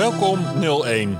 [0.00, 0.46] Welkom
[0.84, 1.18] 01.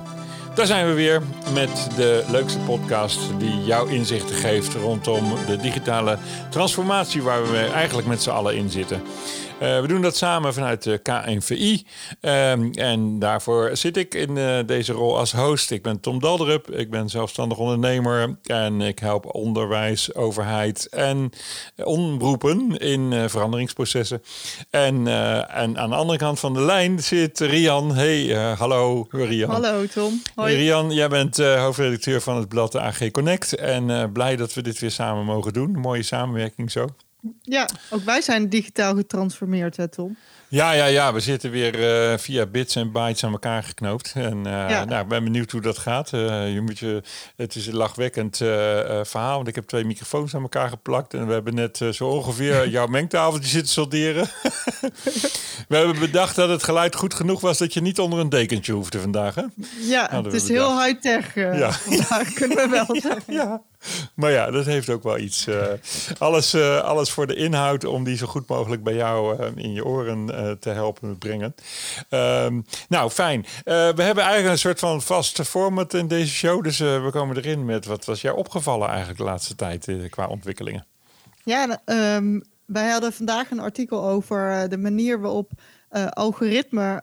[0.54, 6.18] Daar zijn we weer met de leukste podcast die jou inzichten geeft rondom de digitale
[6.50, 9.02] transformatie waar we eigenlijk met z'n allen in zitten.
[9.62, 11.86] Uh, we doen dat samen vanuit de KNVI.
[12.20, 15.70] Um, en daarvoor zit ik in uh, deze rol als host.
[15.70, 16.70] Ik ben Tom Dalderup.
[16.70, 18.36] Ik ben zelfstandig ondernemer.
[18.44, 21.30] En ik help onderwijs, overheid en
[21.84, 24.22] omroepen in uh, veranderingsprocessen.
[24.70, 25.06] En,
[25.48, 27.94] en aan de andere kant van de lijn zit Rian.
[27.94, 28.26] Hey,
[28.58, 29.50] hallo Rian.
[29.50, 30.22] Hallo Tom.
[30.34, 30.56] Hoi.
[30.56, 33.54] Rian, jij bent hoofdredacteur van het blad AG Connect.
[33.54, 35.70] En blij dat we dit weer samen mogen doen.
[35.70, 36.88] Mooie samenwerking zo.
[37.42, 40.16] Ja, ook wij zijn digitaal getransformeerd, hè Tom?
[40.50, 41.12] Ja, ja, ja.
[41.12, 41.78] We zitten weer
[42.10, 44.12] uh, via bits en bytes aan elkaar geknoopt.
[44.14, 44.84] En uh, ja.
[44.84, 46.12] nou, ik ben benieuwd hoe dat gaat.
[46.12, 47.02] Uh, je moet je,
[47.36, 49.36] het is een lachwekkend verhaal.
[49.36, 51.14] Want ik heb twee microfoons aan elkaar geplakt.
[51.14, 54.28] En we hebben net zo ongeveer jouw mengtafeltje zitten solderen.
[55.68, 58.72] we hebben bedacht dat het geluid goed genoeg was dat je niet onder een dekentje
[58.72, 59.34] hoefde vandaag.
[59.34, 59.44] Hè?
[59.80, 61.72] Ja, het is heel high-tech ja.
[61.72, 63.34] vandaag, kunnen we wel zeggen.
[63.34, 63.62] ja.
[64.14, 65.46] Maar ja, dat heeft ook wel iets.
[65.46, 65.66] Uh,
[66.18, 69.72] alles, uh, alles voor de inhoud om die zo goed mogelijk bij jou uh, in
[69.72, 70.26] je oren
[70.60, 71.54] te helpen brengen.
[72.08, 73.46] Ehm, nou, fijn.
[73.64, 76.64] we hebben eigenlijk een soort van vast format in deze show.
[76.64, 80.86] Dus we komen erin met wat was jou opgevallen eigenlijk de laatste tijd qua ontwikkelingen?
[81.44, 85.52] Ja, um, wij hadden vandaag een artikel over de manier waarop
[85.90, 87.00] uh, algoritmen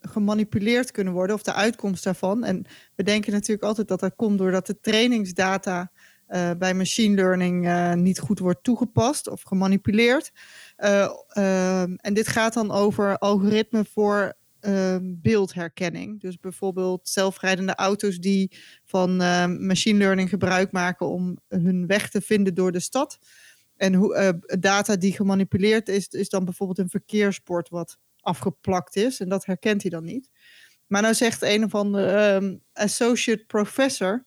[0.00, 2.44] gemanipuleerd kunnen worden, of de uitkomst daarvan.
[2.44, 5.90] En we denken natuurlijk altijd dat dat komt doordat de trainingsdata
[6.28, 10.32] uh, bij machine learning uh, niet goed wordt toegepast of gemanipuleerd.
[10.78, 16.20] Uh, en dit gaat dan over algoritmen voor ehm, beeldherkenning.
[16.20, 22.20] Dus bijvoorbeeld zelfrijdende auto's die van ehm, machine learning gebruik maken om hun weg te
[22.20, 23.18] vinden door de stad.
[23.76, 29.20] En hoe, data die gemanipuleerd is, is dan bijvoorbeeld een verkeersbord wat afgeplakt is.
[29.20, 30.30] En dat herkent hij dan niet.
[30.88, 34.26] Maar nou zegt een of andere um, associate professor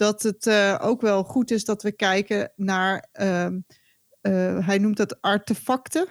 [0.00, 4.96] dat het uh, ook wel goed is dat we kijken naar, uh, uh, hij noemt
[4.96, 6.08] dat artefacten.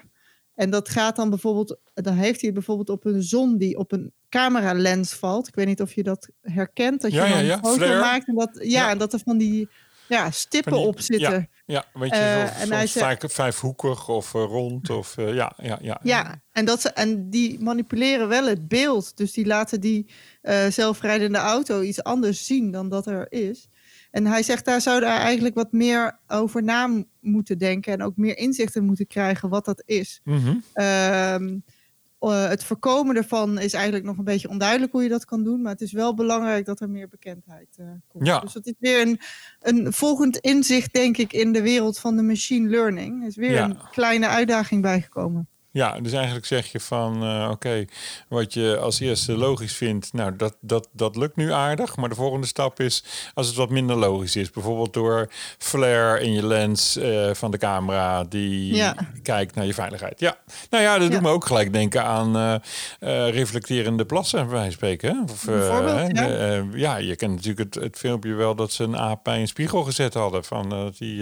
[0.56, 4.14] En dat gaat dan bijvoorbeeld, dan heeft hij bijvoorbeeld op een zon die op een
[4.30, 5.48] cameralens valt.
[5.48, 8.00] Ik weet niet of je dat herkent, dat je ja, ja, een foto Flare.
[8.00, 9.70] maakt en dat, ja, dat er van die
[10.08, 11.50] ja, stippen die, op zitten.
[11.66, 14.90] Ja, weet je, uh, en vijf, vijfhoekig of rond.
[14.90, 16.00] Of, ja, ja, ja.
[16.04, 19.18] ja en, dat ze, en die manipuleren wel het beeld.
[19.18, 20.12] Dus die laten die
[20.70, 23.70] zelfrijdende auto iets anders zien dan dat er is.
[24.12, 28.18] En hij zegt daar zouden er eigenlijk wat meer over na moeten denken en ook
[28.18, 30.22] meer inzichten moeten krijgen wat dat is.
[30.24, 30.64] Mm
[32.20, 35.72] het voorkomen ervan is eigenlijk nog een beetje onduidelijk hoe je dat kan doen, maar
[35.72, 38.26] het is wel belangrijk dat er meer bekendheid uh, komt.
[38.26, 38.40] Ja.
[38.40, 39.20] Dus dat is weer een,
[39.60, 43.22] een volgend inzicht, denk ik, in de wereld van de machine learning.
[43.22, 45.48] Er is weer een kleine uitdaging bijgekomen.
[45.80, 47.86] Ja, dus eigenlijk zeg je van uh, oké,
[48.28, 51.96] wat je als eerste logisch vindt, nou dat, dat, dat lukt nu aardig.
[51.96, 53.04] Maar de volgende stap is
[53.34, 54.52] als het wat minder logisch is.
[54.52, 58.96] Bijvoorbeeld door flare in je lens uh, van de camera die ja.
[59.24, 60.20] kijkt naar je veiligheid.
[60.20, 60.38] Ja,
[60.70, 61.14] nou ja, dat ja.
[61.14, 65.28] doet me ook gelijk denken aan uh, reflecterende plassen, bij wijze spreken.
[65.32, 66.64] Of, ja.
[66.74, 66.98] ja.
[66.98, 70.14] je kent natuurlijk het, het, filmpje wel dat ze een aap bij een spiegel gezet
[70.14, 70.44] hadden.
[70.44, 71.18] Van dat die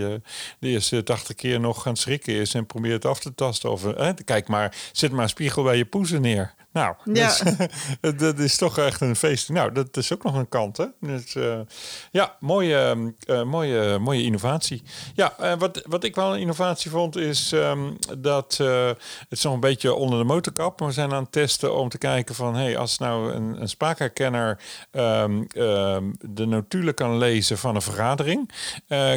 [0.60, 3.72] de eerste 80 keer nog gaan schrikken is en probeert af te tasten.
[3.72, 3.94] Of,
[4.26, 6.54] kijk kijk maar, zet maar een spiegel bij je poezen neer.
[6.72, 7.36] Nou, ja.
[8.02, 9.50] dat, dat, is toch echt een feest.
[9.50, 10.86] Nou, dat is ook nog een kant, hè?
[11.00, 11.60] Dus, uh,
[12.12, 14.84] ja, mooie, uh, mooie, mooie innovatie.
[15.16, 18.98] Ja, uh, wat, wat ik wel een innovatie vond, is um, dat het
[19.30, 20.80] is nog een beetje onder de motorkap.
[20.80, 23.70] Maar we zijn aan het testen om te kijken van, hey, als nou een, een
[23.70, 24.60] spraakherkenner
[24.92, 25.48] um,
[26.20, 28.52] de notulen kan lezen van een vergadering,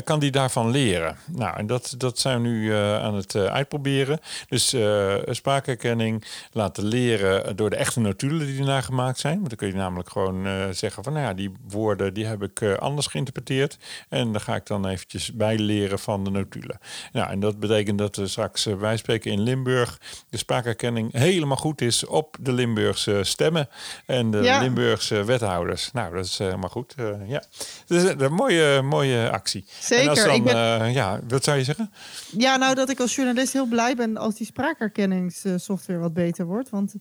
[0.05, 1.17] kan die daarvan leren.
[1.27, 4.21] Nou, en dat, dat zijn we nu aan het uitproberen.
[4.49, 4.75] Dus
[5.31, 9.37] spraakherkenning laten leren door de echte notulen die ernaar gemaakt zijn.
[9.37, 12.43] Want dan kun je namelijk gewoon uh, zeggen van, nou ja, die woorden die heb
[12.43, 13.78] ik uh, anders geïnterpreteerd.
[14.09, 16.79] En dan ga ik dan eventjes bijleren van de notulen.
[17.12, 21.81] Nou, en dat betekent dat we straks, wij spreken in Limburg, de spraakherkenning helemaal goed
[21.81, 23.69] is op de Limburgse stemmen
[24.06, 24.61] en de ja.
[24.61, 25.93] Limburgse wethouders.
[25.93, 26.94] Nou, dat is helemaal goed.
[27.26, 27.43] ja,
[27.87, 29.64] dus een mooie, mooie actie.
[29.81, 30.05] Zeker.
[30.05, 30.93] En als dan, ik ben...
[30.93, 31.93] ja, wat zou je zeggen?
[32.38, 36.70] Ja, nou dat ik als journalist heel blij ben als die spraakherkenningssoftware wat beter wordt.
[36.70, 36.94] Want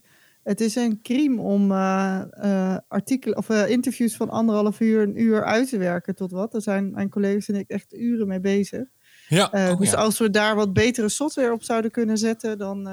[0.44, 5.22] het is een crime om uh, uh, artikelen of uh, interviews van anderhalf uur, een
[5.22, 6.52] uur uit te werken tot wat.
[6.52, 8.88] Daar zijn mijn collega's en ik echt uren mee bezig.
[9.28, 9.98] Ja, oh, dus ja.
[9.98, 12.88] als we daar wat betere software op zouden kunnen zetten, dan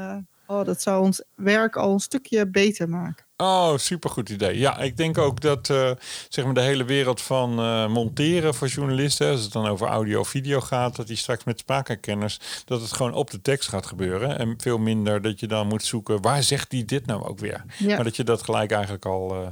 [0.47, 3.25] Oh, dat zou ons werk al een stukje beter maken.
[3.37, 4.59] Oh, supergoed idee.
[4.59, 5.91] Ja, ik denk ook dat uh,
[6.29, 10.21] zeg maar de hele wereld van uh, monteren voor journalisten, als het dan over audio
[10.21, 13.87] of video gaat, dat die straks met spraakherkenners, dat het gewoon op de tekst gaat
[13.87, 14.39] gebeuren.
[14.39, 17.65] En veel minder dat je dan moet zoeken, waar zegt die dit nou ook weer?
[17.79, 17.95] Ja.
[17.95, 19.49] Maar dat je dat gelijk eigenlijk al uh,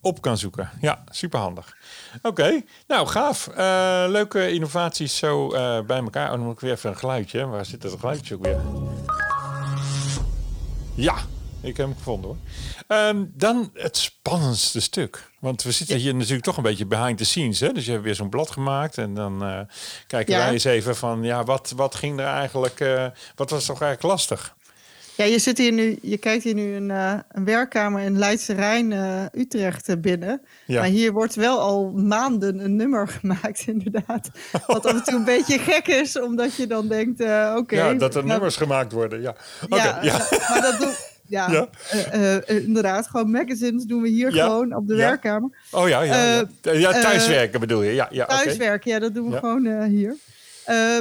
[0.00, 0.70] op kan zoeken.
[0.80, 1.76] Ja, superhandig.
[2.22, 3.50] Oké, nou gaaf.
[4.08, 5.48] leuke innovaties zo
[5.86, 6.30] bij elkaar.
[6.30, 7.46] Oh, dan moet ik weer even een geluidje.
[7.46, 8.60] Waar zit dat geluidje ook weer?
[10.98, 11.16] Ja,
[11.60, 12.98] ik heb hem gevonden hoor.
[12.98, 15.30] Um, dan het spannendste stuk.
[15.40, 17.60] Want we zitten hier natuurlijk toch een beetje behind the scenes.
[17.60, 17.72] Hè?
[17.72, 18.98] Dus je hebt weer zo'n blad gemaakt.
[18.98, 19.60] En dan uh,
[20.06, 21.22] kijken wij eens even van...
[21.22, 22.80] ja, wat, wat ging er eigenlijk...
[22.80, 24.56] Uh, wat was toch eigenlijk lastig?
[25.18, 28.52] Ja, je, zit hier nu, je kijkt hier nu een, uh, een werkkamer in Leidse
[28.52, 28.92] Rijn,
[29.34, 30.40] Utrecht binnen.
[30.66, 30.80] Ja.
[30.80, 34.30] Maar hier wordt wel al maanden een nummer gemaakt, inderdaad.
[34.66, 37.20] Wat af en toe een beetje gek is, omdat je dan denkt,
[37.56, 37.76] oké.
[37.76, 39.34] ja, dat er nou, nummers gemaakt worden, ja.
[39.68, 40.18] Okay, ja, ja.
[40.48, 40.78] maar dat
[41.28, 41.68] ja, ja.
[42.14, 43.06] Uh, uh, inderdaad.
[43.06, 45.50] Gewoon magazines doen we hier gewoon op de werkkamer.
[45.70, 46.24] Oh ja, ja,
[46.62, 46.72] ja.
[46.72, 47.94] ja thuiswerken bedoel je?
[47.94, 50.16] Ja, ja, thuiswerken, ja, dat doen we gewoon hier.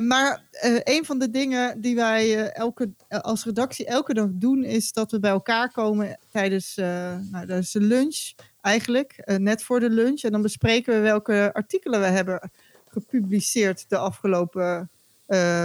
[0.03, 0.43] Maar
[0.83, 5.19] een van de dingen die wij elke, als redactie elke dag doen, is dat we
[5.19, 8.31] bij elkaar komen tijdens, nou, tijdens de lunch,
[8.61, 10.21] eigenlijk, net voor de lunch.
[10.21, 12.51] En dan bespreken we welke artikelen we hebben
[12.87, 14.89] gepubliceerd de afgelopen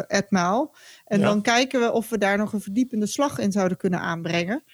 [0.06, 0.74] etmaal.
[1.04, 4.64] En dan kijken we of we daar nog een verdiepende slag in zouden kunnen aanbrengen.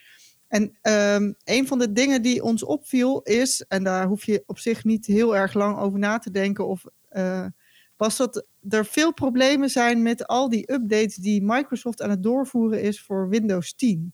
[0.48, 4.58] En um, een van de dingen die ons opviel is, en daar hoef je op
[4.58, 6.84] zich niet heel erg lang over na te denken, of,
[7.96, 12.82] was dat er veel problemen zijn met al die updates die Microsoft aan het doorvoeren
[12.82, 14.12] is voor Windows 10.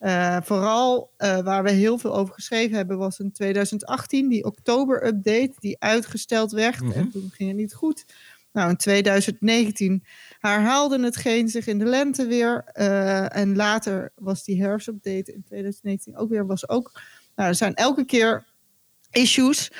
[0.00, 4.44] Uh, eh, vooral uh, waar we heel veel over geschreven hebben, was in 2018 die
[4.44, 6.80] oktober-update die uitgesteld werd.
[6.80, 7.00] Mm -hmm.
[7.00, 8.04] En toen ging het niet goed.
[8.52, 10.04] Nou, in 2019
[10.38, 12.64] herhaalde hetgeen zich in de lente weer.
[12.74, 16.46] Uh, en later was die herfstupdate in 2019 ook weer.
[16.46, 17.00] Was ook,
[17.36, 18.44] nou, er zijn elke keer
[19.10, 19.70] issues.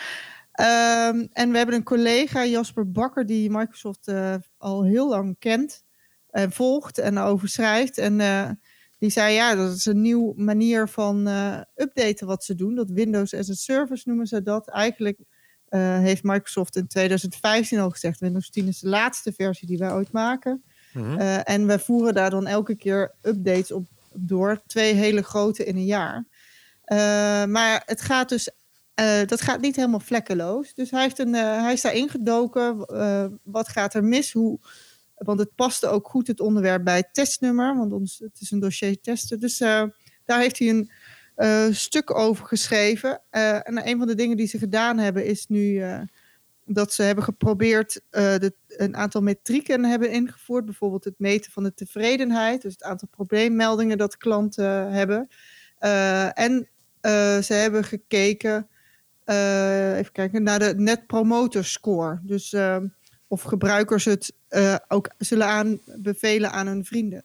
[0.61, 5.85] Um, en we hebben een collega, Jasper Bakker, die Microsoft uh, al heel lang kent.
[6.31, 7.99] En volgt en over schrijft.
[7.99, 8.51] En uh,
[8.99, 11.27] die zei, ja, dat is een nieuwe manier van
[11.75, 12.75] updaten wat ze doen.
[12.75, 14.69] Dat Windows as a Service noemen ze dat.
[14.69, 15.19] Eigenlijk
[16.01, 20.13] heeft Microsoft in 2015 al gezegd: Windows 10 is de laatste versie die wij ooit
[20.13, 20.63] maken.
[20.95, 25.77] Uh, en wij voeren daar dan elke keer updates op door, twee hele grote in
[25.77, 26.27] een jaar.
[27.49, 28.51] Maar het gaat dus,
[29.27, 30.75] dat gaat niet helemaal vlekkeloos.
[30.75, 32.77] Dus hij, heeft een, hij is daar ingedoken.
[33.43, 34.33] wat gaat er mis?
[34.33, 34.59] Hoe,
[35.15, 38.61] want het paste ook goed het onderwerp bij het testnummer, want ons, het is een
[38.61, 39.41] dossier testen.
[39.41, 43.23] Dus daar heeft hij een stuk over geschreven.
[43.31, 45.83] En een van de dingen die ze gedaan hebben is nu
[46.65, 50.65] dat ze hebben geprobeerd de, een aantal metrieken hebben ingevoerd.
[50.65, 55.29] Bijvoorbeeld het meten van de tevredenheid, dus het aantal probleemmeldingen dat klanten hebben.
[56.35, 56.69] en
[57.43, 58.69] ze hebben gekeken,
[59.25, 62.21] even kijken, naar de Net Promoter Score.
[62.23, 62.57] Dus
[63.29, 64.35] of gebruikers het
[64.89, 67.25] ook zullen aanbevelen aan hun vrienden.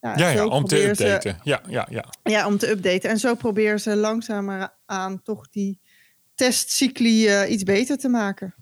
[0.00, 1.32] Ja, ja om te updaten.
[1.32, 2.04] Ze, ja, ja, ja.
[2.22, 3.10] ja, om te updaten.
[3.10, 5.80] En zo proberen ze langzamer aan toch die
[6.34, 8.54] testcycli uh, iets beter te maken.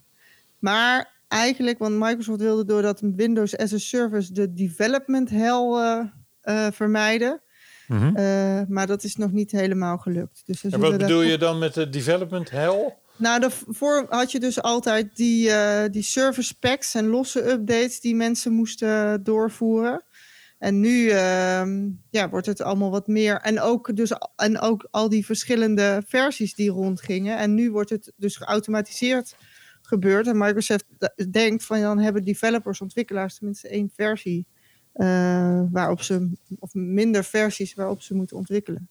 [0.59, 6.11] Maar eigenlijk, want Microsoft wilde door dat Windows as a Service de development hell
[6.73, 7.43] vermijden.
[7.93, 8.67] Mm -hmm.
[8.69, 10.43] maar dat is nog niet helemaal gelukt.
[10.45, 12.97] Dus en wat bedoel je dan met de development hell?
[13.17, 15.51] Nou, daarvoor had je dus altijd die,
[15.91, 20.05] die service packs en losse updates die mensen moesten doorvoeren.
[20.63, 21.63] En nu uh,
[22.11, 23.37] ja, wordt het allemaal wat meer.
[23.37, 27.39] En ook, dus, en ook al die verschillende versies die rondgingen.
[27.39, 29.37] En nu wordt het dus geautomatiseerd
[29.83, 30.27] gebeurd.
[30.27, 30.85] En Microsoft
[31.33, 34.47] denkt van dan hebben developers, ontwikkelaars tenminste één versie.
[34.95, 38.89] Uh, waarop ze, of minder versies waarop ze moeten ontwikkelen.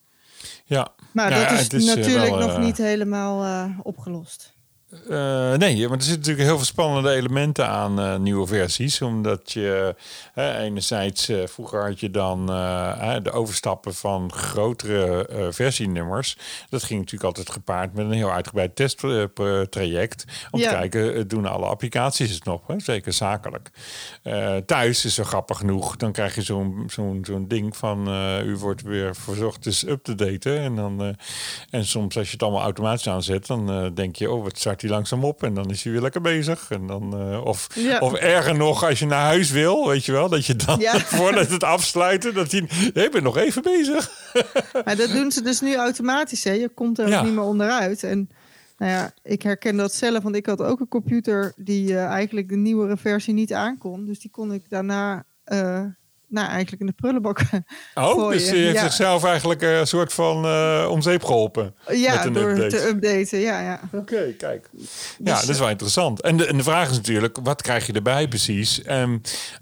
[0.64, 0.94] Ja.
[1.12, 2.64] Maar ja, dat is, is eh, natuurlijk wel, nog uh...
[2.64, 4.54] niet helemaal opgelost.
[4.92, 9.02] Uh, nee, maar er zitten natuurlijk heel veel spannende elementen aan uh, nieuwe versies.
[9.02, 9.94] Omdat je
[10.34, 12.46] uh, enerzijds, vroeger had je dan
[13.22, 16.36] de overstappen van grotere versienummers.
[16.68, 20.24] Dat ging natuurlijk altijd gepaard met een heel uitgebreid testtraject.
[20.50, 20.68] om ja.
[20.68, 22.66] te kijken, doen alle applicaties het nog?
[22.66, 22.80] Hè?
[22.80, 23.70] Zeker zakelijk.
[24.66, 25.96] thuis is zo grappig genoeg.
[25.96, 28.08] Dan krijg je zo'n zo'n zo'n ding van
[28.44, 30.58] u wordt weer verzocht dus up te daten.
[30.58, 31.16] En, dan,
[31.70, 34.90] en soms als je het allemaal automatisch aanzet, dan denk je, oh wat start hij
[34.90, 36.66] langzaam op en dan is hij weer lekker bezig.
[36.70, 37.98] En dan, uh, of, ja.
[37.98, 41.00] of erger nog, als je naar huis wil, weet je wel, dat je dan ja.
[41.18, 42.60] voordat het afsluiten, dat hij,
[42.92, 44.10] ik ben nog even bezig.
[44.84, 46.52] maar dat doen ze dus nu automatisch, hè?
[46.52, 47.22] Je komt er ja.
[47.22, 48.02] niet meer onderuit.
[48.02, 48.30] En
[48.78, 52.48] nou ja, ik herken dat zelf, want ik had ook een computer die uh, eigenlijk
[52.48, 54.04] de nieuwere versie niet aankon.
[54.04, 55.84] Dus die kon ik daarna uh,
[56.32, 57.40] nou, eigenlijk in de prullenbak
[57.94, 58.82] Oh, dus je heeft Ja.
[58.82, 61.74] zichzelf eigenlijk een soort van eh om zeep geholpen.
[61.92, 62.76] Ja, door update.
[62.76, 63.38] te updaten.
[63.38, 63.80] Ja, ja.
[63.92, 64.68] Oké, kijk.
[64.72, 64.84] Ja,
[65.18, 66.20] Dus, dat is wel interessant.
[66.22, 68.82] En de, en de vraag is natuurlijk, wat krijg je erbij precies?
[68.82, 69.18] Ehm,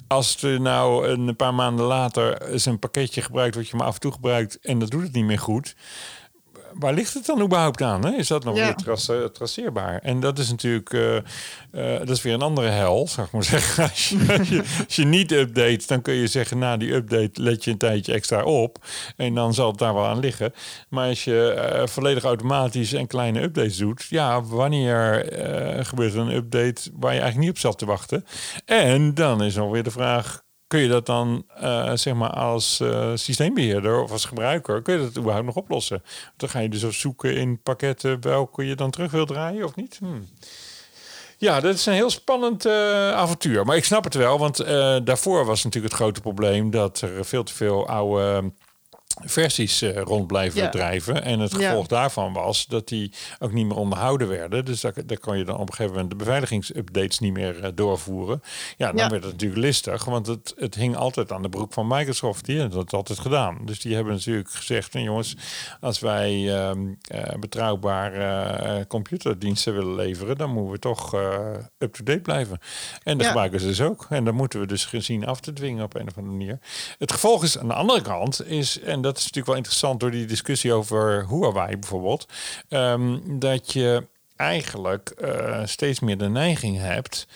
[0.07, 3.55] als er nou een paar maanden later eens een pakketje gebruikt...
[3.55, 5.75] wat je maar af en toe gebruikt en dat doet het niet meer goed...
[6.81, 8.05] Waar ligt het dan überhaupt aan?
[8.07, 8.11] Hè?
[8.13, 8.65] Is dat nog Ja.
[8.65, 9.99] weer trace- traceerbaar?
[10.03, 11.23] En dat is natuurlijk eh, eh,
[11.99, 13.83] dat is weer een andere hel, zou ik maar zeggen.
[13.83, 16.59] Als je, als je, als je niet update, dan kun je zeggen...
[16.59, 18.79] na die update let je een tijdje extra op.
[19.17, 20.53] En dan zal het daar wel aan liggen.
[20.89, 24.07] Maar als je eh, volledig automatisch en kleine updates doet...
[24.09, 25.27] ja, wanneer
[25.87, 28.25] gebeurt er een update waar je eigenlijk niet op zat te wachten?
[28.65, 30.43] En dan is nog weer de vraag...
[30.71, 35.01] Kun je dat dan, eh, zeg maar, als eh, systeembeheerder of als gebruiker, kun je
[35.01, 36.03] dat überhaupt nog oplossen?
[36.37, 39.77] Dan ga je dus op zoeken in pakketten welke je dan terug wil draaien of
[39.77, 39.97] niet?
[39.99, 40.29] Hmm.
[41.39, 43.65] Ja, dat is een heel spannend eh, avontuur.
[43.65, 44.57] Maar ik snap het wel, want
[45.05, 48.53] daarvoor was natuurlijk het grote probleem dat er veel te veel oude
[49.25, 50.69] versies eh, rond blijven Ja.
[50.69, 51.23] drijven.
[51.23, 51.59] En het Ja.
[51.69, 54.65] gevolg daarvan was dat die ook niet meer onderhouden werden.
[54.65, 57.71] Dus daar, daar kon je dan op een gegeven moment de beveiligingsupdates niet meer eh,
[57.75, 58.43] doorvoeren.
[58.77, 59.09] Ja, dan Ja.
[59.09, 62.45] werd het natuurlijk listig, want het, het hing altijd aan de broek van Microsoft.
[62.45, 63.59] Die hebben dat altijd gedaan.
[63.65, 65.37] Dus die hebben natuurlijk gezegd, van, jongens,
[65.81, 71.15] als wij ehm, eh, betrouwbare computerdiensten willen leveren, dan moeten we toch
[71.79, 72.59] up-to-date blijven.
[73.03, 74.07] En dat gebruiken ze dus ook.
[74.09, 76.59] En dan moeten we dus gezien af te dwingen op een of andere manier.
[76.99, 80.11] Het gevolg is aan de andere kant is, en dat is natuurlijk wel interessant door
[80.11, 82.27] die discussie over Huawei bijvoorbeeld,
[82.69, 87.27] ehm, dat je eigenlijk eh, steeds meer de neiging hebt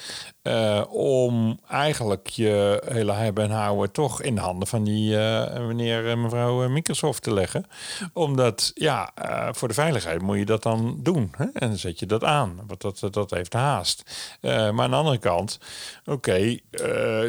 [0.45, 5.67] eh, om eigenlijk je hele hebben en houden toch in de handen van die eh,
[5.67, 7.67] meneer en mevrouw eh, Microsoft te leggen.
[8.13, 9.13] Omdat, ja,
[9.53, 11.33] voor de veiligheid moet je dat dan doen.
[11.37, 11.45] Hè?
[11.45, 14.03] En dan zet je dat aan, want dat, dat, heeft haast.
[14.41, 15.59] Maar aan de andere kant,
[16.05, 16.59] oké,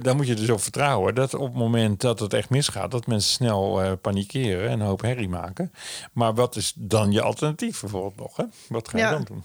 [0.02, 3.08] dan moet je dus op vertrouwen dat op het moment dat het echt misgaat, dat
[3.08, 5.72] mensen snel panikeren en een hoop herrie maken.
[6.14, 8.38] Maar wat is dan je alternatief bijvoorbeeld nog?
[8.38, 8.44] Hè?
[8.68, 9.12] Wat ga je Ja.
[9.12, 9.44] dan doen?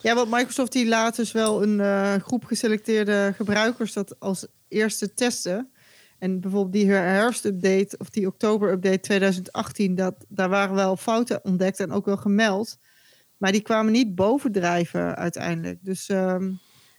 [0.00, 5.70] Ja, want Microsoft die laat dus wel een groep geselecteerde gebruikers dat als eerste testen.
[6.18, 11.92] En bijvoorbeeld die herfstupdate of die oktoberupdate 2018, dat, daar waren wel fouten ontdekt en
[11.92, 12.78] ook wel gemeld.
[13.36, 15.78] Maar die kwamen niet bovendrijven uiteindelijk.
[15.82, 16.50] Dus ehm,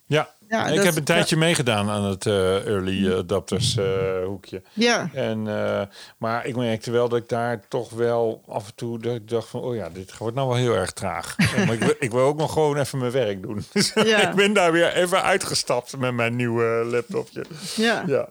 [0.05, 3.85] Ja, ja, ik heb een tijdje meegedaan aan het eh, early adapters eh,
[4.25, 4.61] hoekje.
[4.73, 5.81] Ja, En, eh,
[6.17, 9.47] maar ik merkte wel dat ik daar toch wel af en toe dat ik dacht
[9.49, 11.35] van, oh ja, dit wordt nou wel heel erg traag.
[11.55, 13.65] Eh, maar ik wil, ik wil ook nog gewoon even mijn werk doen.
[13.73, 14.29] Dus Ja.
[14.29, 17.43] ik ben daar weer even uitgestapt met mijn nieuwe laptopje.
[17.75, 18.03] ja.
[18.07, 18.27] Ja.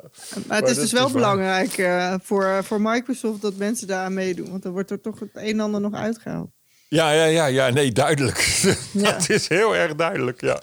[0.47, 1.13] Maar het is dus wel waar.
[1.13, 4.51] belangrijk eh, voor, voor Microsoft dat mensen daar aan meedoen.
[4.51, 6.51] Want dan wordt er toch het een en ander nog uitgehaald.
[6.89, 8.39] Ja, ja, ja, ja, nee, duidelijk.
[8.93, 9.13] Ja.
[9.13, 10.61] dat is heel erg duidelijk, ja.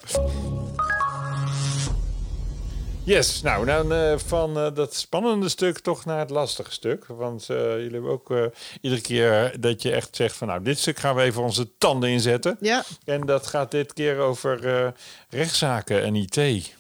[3.08, 7.06] Yes, nou dan eh, van eh, dat spannende stuk toch naar het lastige stuk.
[7.06, 10.98] Want eh, jullie hebben ook iedere keer dat je echt zegt van nou, dit stuk
[10.98, 12.58] gaan we even onze tanden inzetten.
[12.60, 14.94] Ja, En dat gaat dit keer over
[15.30, 16.72] rechtszaken en IT.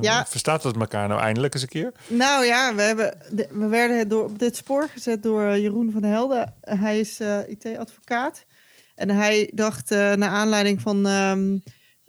[0.00, 0.26] Ja.
[0.26, 1.92] Verstaat dat elkaar nou eindelijk eens een keer?
[2.06, 3.18] nou ja, we, hebben,
[3.50, 6.54] we werden door, op dit spoor gezet door Jeroen van Helden.
[6.60, 8.44] Hij is IT-advocaat.
[8.94, 11.56] En hij dacht, naar aanleiding van ehm,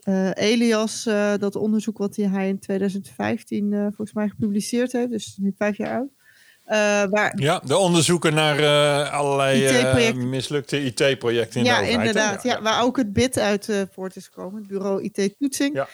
[0.08, 5.38] eh, Elias, eh, dat onderzoek wat hij, in 2015 eh, volgens mij gepubliceerd heeft, dus
[5.38, 6.10] nu vijf jaar oud.
[7.12, 8.60] waar, Ja, de onderzoeken naar
[9.10, 12.44] allerlei mislukte IT-projecten in ja, de inderdaad.
[12.44, 15.76] Ja, waar ook het BID uit voort is gekomen, het bureau IT-toetsing.
[15.76, 15.88] Ja.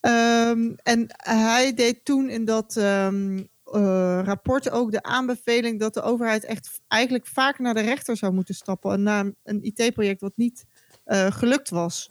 [0.00, 6.02] Ehm, en hij deed toen in dat ehm, eh, rapport ook de aanbeveling dat de
[6.02, 8.92] overheid echt eigenlijk vaak naar de rechter zou moeten stappen.
[8.92, 10.64] En naar een IT-project wat niet
[11.28, 12.10] gelukt was.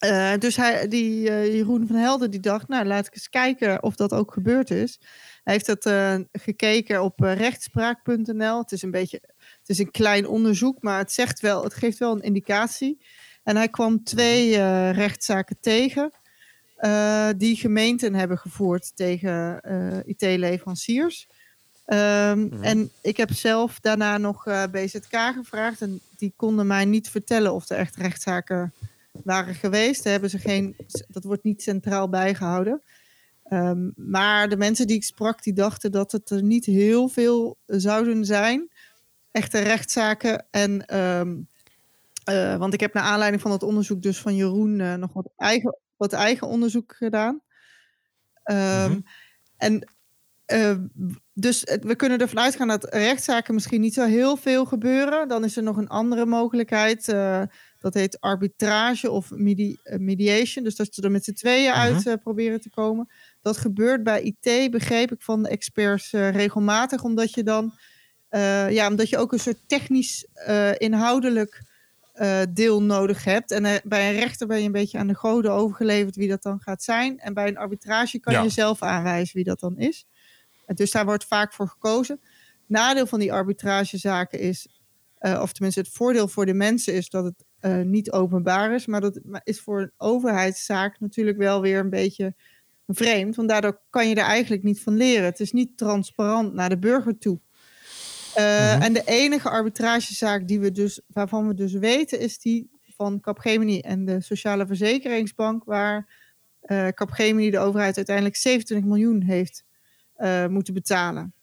[0.00, 3.82] Eh, dus hij, die eh, Jeroen van Helden die dacht, nou laat ik eens kijken
[3.82, 4.98] of dat ook gebeurd is.
[5.44, 8.58] Hij heeft dat eh, gekeken op rechtspraak.nl.
[8.58, 11.98] Het is een beetje, het is een klein onderzoek, maar het zegt wel, het geeft
[11.98, 13.00] wel een indicatie.
[13.42, 16.12] En hij kwam twee eh, rechtszaken tegen
[17.36, 19.60] die gemeenten hebben gevoerd tegen
[20.06, 21.28] IT-leveranciers.
[21.84, 27.54] Ehm, En ik heb zelf daarna nog BZK gevraagd en die konden mij niet vertellen
[27.54, 28.72] of er echt rechtszaken
[29.24, 30.04] waren geweest.
[30.04, 30.76] Hebben ze geen,
[31.08, 32.82] dat wordt niet centraal bijgehouden.
[33.44, 37.58] Ehm, maar de mensen die ik sprak, die dachten dat het er niet heel veel
[37.66, 38.68] zouden zijn.
[39.30, 40.46] Echte rechtszaken.
[40.50, 41.36] En, ehm,
[42.24, 45.30] eh, want ik heb naar aanleiding van dat onderzoek dus van Jeroen eh, nog wat
[45.36, 47.40] eigen, wat eigen onderzoek gedaan.
[48.42, 49.00] Ehm, Mhm.
[49.56, 49.92] En
[50.46, 50.76] eh,
[51.32, 55.28] dus we kunnen ervan uitgaan dat rechtszaken misschien niet zo heel veel gebeuren.
[55.28, 57.14] Dan is er nog een andere mogelijkheid.
[57.80, 60.64] Eh, dat heet arbitrage of medi- eh, mediation.
[60.64, 63.08] Dus dat ze er met z'n tweeën uit eh, proberen te komen.
[63.42, 67.72] Dat gebeurt bij IT, begreep ik van de experts regelmatig, omdat je dan
[68.70, 70.26] ja, omdat je ook een soort technisch
[70.76, 71.62] inhoudelijk
[72.50, 73.50] deel nodig hebt.
[73.50, 76.60] En bij een rechter ben je een beetje aan de goden overgeleverd wie dat dan
[76.60, 77.18] gaat zijn.
[77.18, 80.06] En bij een arbitrage kan je zelf aanwijzen wie dat dan is.
[80.66, 82.20] En dus daar wordt vaak voor gekozen.
[82.66, 84.68] Nadeel van die arbitragezaken is,
[85.20, 88.86] of tenminste het voordeel voor de mensen is dat het uh, niet openbaar is.
[88.86, 92.34] Maar dat is voor een overheidszaak natuurlijk wel weer een beetje
[92.86, 93.36] vreemd.
[93.36, 95.24] Want daardoor kan je er eigenlijk niet van leren.
[95.24, 97.40] Het is niet transparant naar de burger toe.
[98.36, 103.20] Uh, En de enige arbitragezaak die we dus, waarvan we dus weten, is die van
[103.20, 106.08] Capgemini en de Sociale Verzekeringsbank, waar
[106.62, 109.64] uh, Capgemini de overheid uiteindelijk 27 miljoen heeft
[110.48, 111.34] moeten betalen.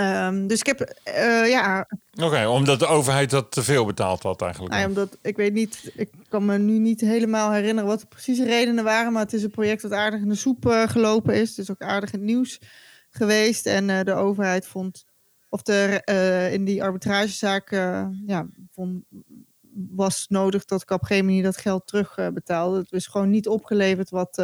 [0.00, 1.88] Um, dus ik heb, uh, ja.
[2.22, 4.74] Oké, omdat de overheid dat te veel betaald had eigenlijk.
[4.74, 8.44] Nou, omdat ik weet niet, ik kan me nu niet helemaal herinneren wat de precieze
[8.44, 11.48] redenen waren, maar het is een project dat aardig in de soep uh, gelopen is.
[11.48, 12.60] Het is ook aardig in het nieuws
[13.10, 15.04] geweest en uh, de overheid vond,
[15.48, 16.02] of de,
[16.52, 17.70] in die arbitragezaak,
[18.26, 19.04] ja, vond,
[19.90, 22.78] was nodig dat Capgemini dat geld terug betaalde.
[22.78, 24.42] Het is gewoon niet opgeleverd wat,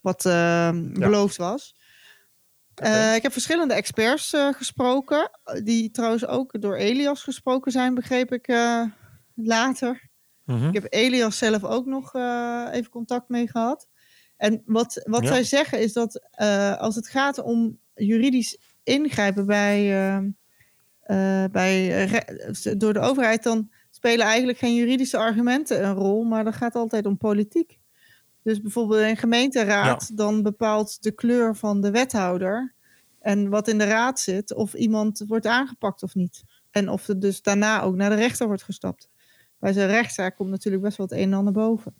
[0.00, 0.22] wat
[0.92, 1.44] beloofd ja.
[2.80, 5.30] Uh, ik heb verschillende experts uh, gesproken,
[5.64, 8.84] die trouwens ook door Elias gesproken zijn, begreep ik uh,
[9.34, 10.08] later.
[10.44, 10.68] -hmm.
[10.68, 12.14] Ik heb Elias zelf ook nog
[12.72, 13.88] even contact mee gehad.
[14.36, 15.28] En wat, wat ja.
[15.28, 16.30] zij zeggen is dat
[16.78, 20.32] als het gaat om juridisch ingrijpen bij,
[21.50, 22.08] bij,
[22.76, 27.06] door de overheid, dan spelen eigenlijk geen juridische argumenten een rol, maar dat gaat altijd
[27.06, 27.80] om politiek.
[28.42, 30.16] Dus bijvoorbeeld een gemeenteraad, ja.
[30.16, 32.74] dan bepaalt de kleur van de wethouder
[33.18, 36.42] en wat in de raad zit, of iemand wordt aangepakt of niet.
[36.70, 39.08] En of het dus daarna ook naar de rechter wordt gestapt.
[39.58, 41.94] Bij zijn rechtszaak komt natuurlijk best wel het een en ander boven.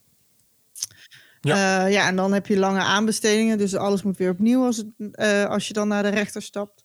[1.40, 1.86] Ja.
[1.86, 4.86] Uh, ja, en dan heb je lange aanbestedingen, dus alles moet weer opnieuw als, het,
[4.98, 6.84] uh, als je dan naar de rechter stapt.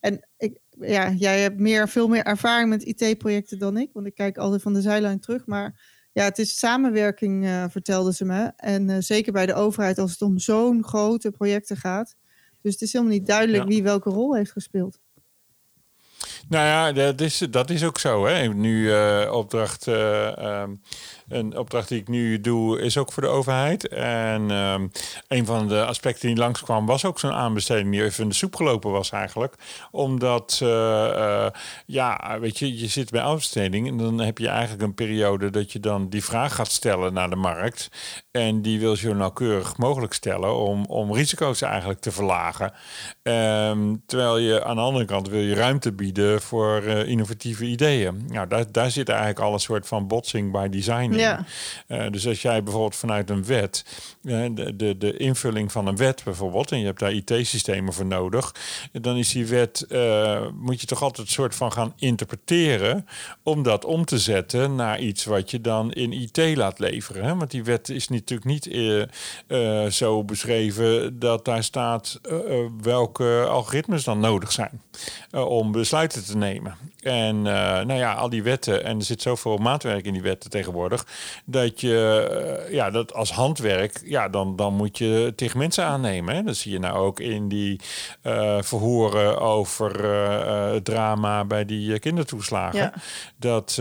[0.00, 4.14] En ik, ja, jij hebt meer, veel meer ervaring met IT-projecten dan ik, want ik
[4.14, 5.46] kijk altijd van de zijlijn terug.
[5.46, 5.80] Maar
[6.12, 8.52] ja, het is samenwerking, uh, vertelden ze me.
[8.56, 12.14] En uh, zeker bij de overheid, als het om zo'n grote projecten gaat.
[12.62, 13.68] Dus het is helemaal niet duidelijk ja.
[13.68, 14.98] wie welke rol heeft gespeeld.
[16.48, 18.26] Nou ja, dat is, dat is ook zo.
[18.26, 18.46] Hè.
[18.46, 20.80] Nu uh, opdracht, um,
[21.32, 23.88] een opdracht die ik nu doe, is ook voor de overheid.
[23.88, 24.90] En um,
[25.28, 28.56] een van de aspecten die langskwam, was ook zo'n aanbesteding die even in de soep
[28.56, 29.54] gelopen was eigenlijk.
[29.90, 31.46] Omdat, uh, uh,
[31.86, 35.72] ja, weet je, je zit bij aanbesteding en dan heb je eigenlijk een periode dat
[35.72, 37.88] je dan die vraag gaat stellen naar de markt.
[38.30, 42.72] En die wil zo nauwkeurig mogelijk stellen om, om risico's eigenlijk te verlagen.
[43.22, 48.26] Um, terwijl je aan de andere kant wil je ruimte bieden voor uh, innovatieve ideeën.
[48.28, 51.10] Nou, daar, daar zit eigenlijk al een soort van botsing by design.
[51.88, 53.84] Uh, dus als jij bijvoorbeeld vanuit een wet,
[54.22, 58.06] uh, de, de, de invulling van een wet bijvoorbeeld, en je hebt daar IT-systemen voor
[58.06, 58.54] nodig,
[58.92, 59.86] dan is die wet,
[60.54, 63.06] moet je toch altijd een soort van gaan interpreteren
[63.42, 67.24] om dat om te zetten naar iets wat je dan in IT laat leveren.
[67.24, 67.36] Hè?
[67.36, 68.68] Want die wet is natuurlijk niet
[69.94, 72.20] zo beschreven dat daar staat
[72.82, 74.80] welke algoritmes dan nodig zijn
[75.30, 76.76] om besluiten te nemen.
[77.00, 81.01] En nou ja, al die wetten, en er zit zoveel maatwerk in die wetten tegenwoordig,
[81.44, 86.34] dat je uh, ja, dat als handwerk, ja, dan, dan moet je tegen mensen aannemen.
[86.34, 86.42] Hè?
[86.42, 87.80] Dat zie je nou ook in die
[88.22, 90.04] uh, verhoren over
[90.72, 92.78] het drama bij die kindertoeslagen.
[92.78, 92.92] Ja.
[93.36, 93.80] Dat,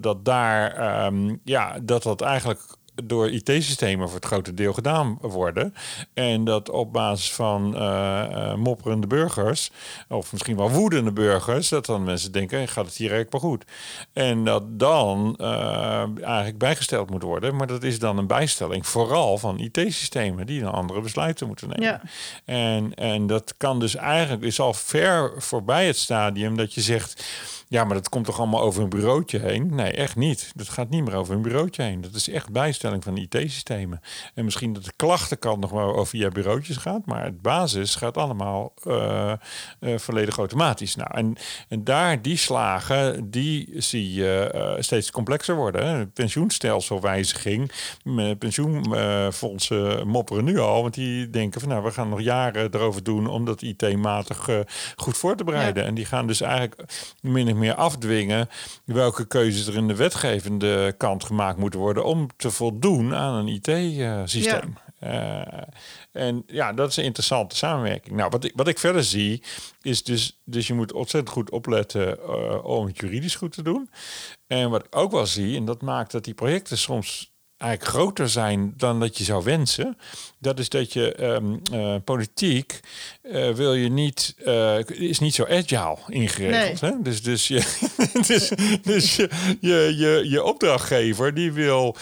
[0.00, 2.60] dat daar, um, ja, dat dat eigenlijk
[3.04, 5.74] door IT-systemen voor het grote deel gedaan worden.
[6.14, 7.80] En dat op basis van uh,
[8.30, 9.70] uh, mopperende burgers,
[10.08, 13.64] of misschien wel woedende burgers, dat dan mensen denken: gaat het hier eigenlijk wel goed?
[14.12, 17.56] En dat dan uh, eigenlijk bijgesteld moet worden.
[17.56, 21.84] Maar dat is dan een bijstelling, vooral van IT-systemen die dan andere besluiten moeten nemen.
[21.84, 22.02] Ja.
[22.44, 27.24] En, en dat kan dus eigenlijk, is al ver voorbij het stadium dat je zegt
[27.70, 29.74] ja, maar dat komt toch allemaal over een bureautje heen?
[29.74, 30.52] Nee, echt niet.
[30.54, 32.00] Dat gaat niet meer over een bureautje heen.
[32.00, 34.00] Dat is echt bijstelling van IT-systemen.
[34.34, 38.16] En misschien dat de klachtenkant nog wel over via bureautjes gaat, maar het basis gaat
[38.16, 39.32] allemaal uh,
[39.80, 40.96] uh, volledig automatisch.
[40.96, 41.36] Nou, en,
[41.68, 45.86] en daar die slagen, die zie je uh, steeds complexer worden.
[45.86, 46.06] Hè.
[46.06, 47.72] Pensioenstelselwijziging,
[48.38, 53.26] pensioenfondsen mopperen nu al, want die denken van nou, we gaan nog jaren erover doen
[53.26, 54.48] om dat IT-matig
[54.96, 55.82] goed voor te bereiden.
[55.82, 55.88] Ja.
[55.88, 56.82] En die gaan dus eigenlijk
[57.20, 58.48] min meer afdwingen
[58.84, 63.48] welke keuzes er in de wetgevende kant gemaakt moeten worden om te voldoen aan een
[63.48, 64.76] IT-systeem.
[64.84, 64.88] Ja.
[65.02, 65.62] Uh,
[66.12, 68.16] en ja, dat is een interessante samenwerking.
[68.16, 69.42] Nou, wat ik, wat ik verder zie,
[69.82, 73.90] is dus, dus je moet ontzettend goed opletten uh, om het juridisch goed te doen.
[74.46, 78.28] En wat ik ook wel zie, en dat maakt dat die projecten soms eigenlijk groter
[78.28, 79.96] zijn dan dat je zou wensen.
[80.38, 82.80] Dat is dat je ehm, eh, politiek
[83.22, 86.80] uh, wil je niet, uh, is niet zo agile ingeregeld.
[86.80, 86.90] Nee.
[86.90, 86.96] Hè?
[87.02, 87.76] Dus, dus, je,
[88.26, 89.28] dus, dus je,
[89.60, 91.96] je, je, je, opdrachtgever die wil,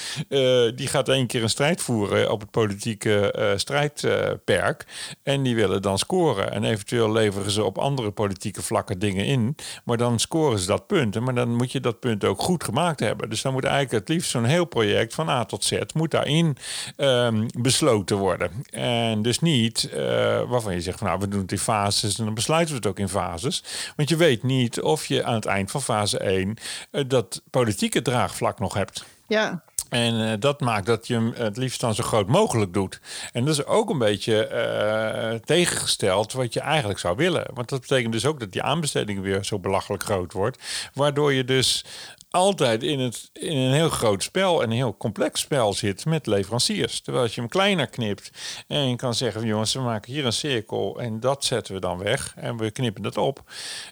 [0.74, 4.86] die gaat één keer een strijd voeren op het politieke strijdperk.
[5.22, 6.52] en die willen dan scoren.
[6.52, 9.56] En eventueel leveren ze op andere politieke vlakken dingen in.
[9.84, 11.20] Maar dan scoren ze dat punt.
[11.20, 13.30] Maar dan moet je dat punt ook goed gemaakt hebben.
[13.30, 16.56] Dus dan moet eigenlijk het liefst zo'n heel project van A tot Z moet daarin
[16.96, 18.50] um, besloten worden.
[18.70, 19.98] En dus niet uh,
[20.42, 22.88] waarvan je zegt van nou we doen het in fases en dan besluiten we het
[22.88, 23.64] ook in fases.
[23.96, 26.56] Want je weet niet of je aan het eind van fase 1
[26.92, 29.04] uh, dat politieke draagvlak nog hebt.
[29.26, 29.62] Ja.
[29.88, 33.00] En uh, dat maakt dat je hem het liefst dan zo groot mogelijk doet.
[33.32, 34.50] En dat is ook een beetje
[35.32, 37.46] uh, tegengesteld wat je eigenlijk zou willen.
[37.54, 40.90] Want dat betekent dus ook dat die aanbesteding weer zo belachelijk groot wordt.
[40.94, 41.84] Waardoor je dus
[42.30, 47.00] altijd in, het, in een heel groot spel, een heel complex spel zit met leveranciers.
[47.00, 48.30] Terwijl als je hem kleiner knipt
[48.66, 51.98] en je kan zeggen: jongens, we maken hier een cirkel en dat zetten we dan
[51.98, 53.42] weg en we knippen het op.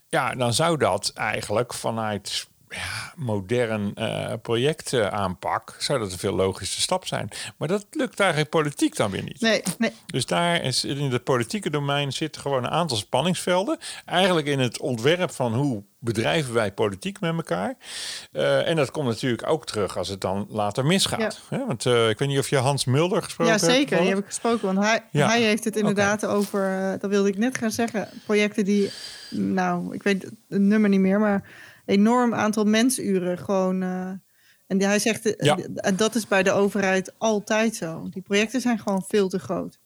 [0.08, 6.80] Ja, dan zou dat eigenlijk vanuit ja, modern uh, projectaanpak zou dat een veel logische
[6.80, 7.28] stap zijn.
[7.56, 9.40] Maar dat lukt eigenlijk politiek dan weer niet.
[9.40, 9.92] Nee, nee.
[10.06, 13.78] Dus daar is in het politieke domein zitten gewoon een aantal spanningsvelden.
[14.04, 17.74] Eigenlijk in het ontwerp van hoe bedrijven wij politiek met elkaar.
[18.32, 21.40] Uh, en dat komt natuurlijk ook terug als het dan later misgaat.
[21.50, 21.66] Ja.
[21.66, 23.66] Want uh, ik weet niet of je Hans Mulder gesproken hebt.
[23.66, 23.98] Ja, zeker.
[23.98, 24.74] Die heb ik gesproken.
[24.74, 25.26] Want hij, ja.
[25.28, 26.36] hij heeft het inderdaad okay.
[26.36, 28.90] over, dat wilde ik net gaan zeggen, projecten die,
[29.30, 31.42] nou, ik weet het nummer niet meer, maar
[31.86, 33.82] enorm aantal mensuren gewoon.
[33.82, 34.10] Uh,
[34.66, 35.58] en hij zegt, ja.
[35.74, 38.08] en dat is bij de overheid altijd zo.
[38.10, 39.78] Die projecten zijn gewoon veel te groot.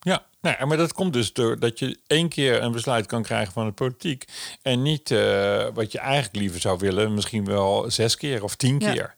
[0.00, 3.52] Ja, nou, maar dat komt dus door dat je één keer een besluit kan krijgen
[3.52, 4.24] van de politiek.
[4.62, 8.78] En niet uh, wat je eigenlijk liever zou willen, misschien wel zes keer of tien
[8.78, 9.16] keer.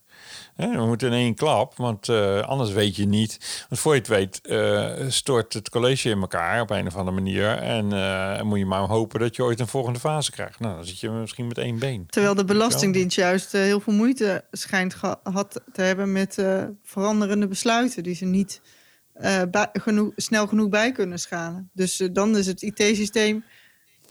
[0.68, 3.64] We moeten in één klap, want uh, anders weet je niet.
[3.68, 7.16] Want voor je het weet, uh, stort het college in elkaar op een of andere
[7.16, 7.56] manier.
[7.56, 10.60] En uh, moet je maar hopen dat je ooit een volgende fase krijgt.
[10.60, 12.06] Nou, dan zit je misschien met één been.
[12.06, 16.44] Terwijl de Belastingdienst juist heel veel moeite schijnt gehad te hebben met
[16.84, 18.60] veranderende besluiten die ze niet
[19.72, 21.70] genoeg, snel genoeg bij kunnen schalen.
[21.72, 23.44] Dus dan is het IT-systeem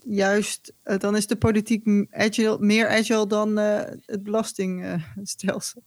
[0.04, 5.82] juist, dan is de politiek agile, meer agile dan het belastingstelsel.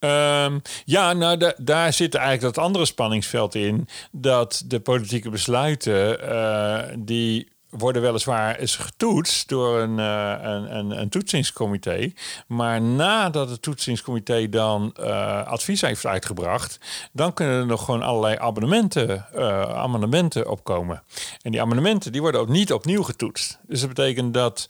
[0.00, 3.88] Um, ja, nou, da daar zit eigenlijk dat andere spanningsveld in.
[4.12, 11.00] Dat de politieke besluiten, uh, die worden weliswaar is getoetst door een, uh, een, een,
[11.00, 12.12] een, toetsingscomité.
[12.46, 16.78] Maar nadat het toetsingscomité dan uh, advies heeft uitgebracht,
[17.12, 21.02] dan kunnen er nog gewoon allerlei abonnementen, uh, amendementen opkomen.
[21.42, 23.58] En die amendementen die worden ook niet opnieuw getoetst.
[23.66, 24.68] Dus dat betekent dat,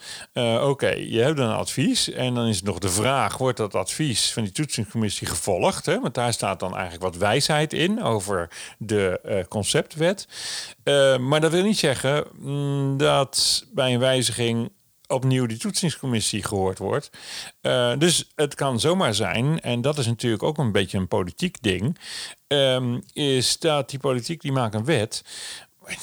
[0.63, 4.33] oké, je hebt een advies en dan is het nog de vraag, wordt dat advies
[4.33, 5.87] van die toetsingscommissie gevolgd?
[5.87, 6.01] Hè?
[6.01, 10.29] Want daar staat dan eigenlijk wat wijsheid in over de conceptwet.
[11.21, 12.25] maar dat wil niet zeggen...
[12.39, 14.71] Mm, dat bij een wijziging
[15.07, 17.11] opnieuw die toetsingscommissie gehoord wordt.
[17.63, 21.63] Uh, dus het kan zomaar zijn, en dat is natuurlijk ook een beetje een politiek
[21.63, 21.99] ding,
[22.47, 25.23] um, is dat die politiek die maakt een wet,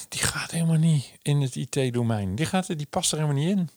[0.10, 2.36] die gaat helemaal niet in het IT-domein.
[2.36, 3.70] Die, gaat, die past er helemaal niet in.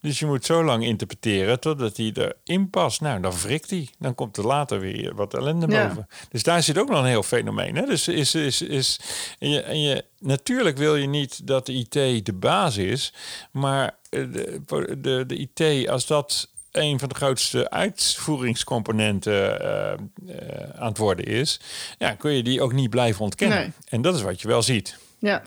[0.00, 2.12] Dus je moet zo lang interpreteren totdat hij
[2.44, 3.00] erin past.
[3.00, 3.88] Nou, dan wrikt hij.
[3.98, 5.86] Dan komt er later weer wat ellende ja.
[5.86, 6.08] boven.
[6.30, 7.76] Dus daar zit ook nog een heel fenomeen.
[7.76, 7.86] Hè?
[7.86, 9.00] Dus is, is, is,
[9.38, 13.12] en je, en je, natuurlijk wil je niet dat de IT de baas is.
[13.50, 14.60] Maar de,
[14.98, 19.92] de, de IT, als dat een van de grootste uitvoeringscomponenten uh,
[20.34, 21.60] uh, aan het worden is,
[21.98, 23.58] ja, kun je die ook niet blijven ontkennen.
[23.58, 23.72] Nee.
[23.88, 24.96] En dat is wat je wel ziet.
[25.18, 25.42] Ja.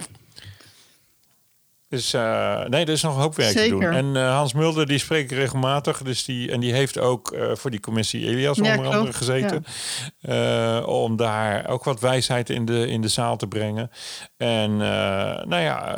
[1.89, 3.79] Dus uh, nee, er is nog een hoop werk Zeker.
[3.79, 3.93] te doen.
[3.93, 6.03] En uh, Hans Mulder die spreekt regelmatig.
[6.03, 9.65] Dus die, en die heeft ook uh, voor die commissie Elias Ja, onder andere gezeten.
[10.85, 13.91] Om daar ook wat wijsheid in de, in de zaal te brengen.
[14.37, 14.77] En
[15.47, 15.95] nou ja,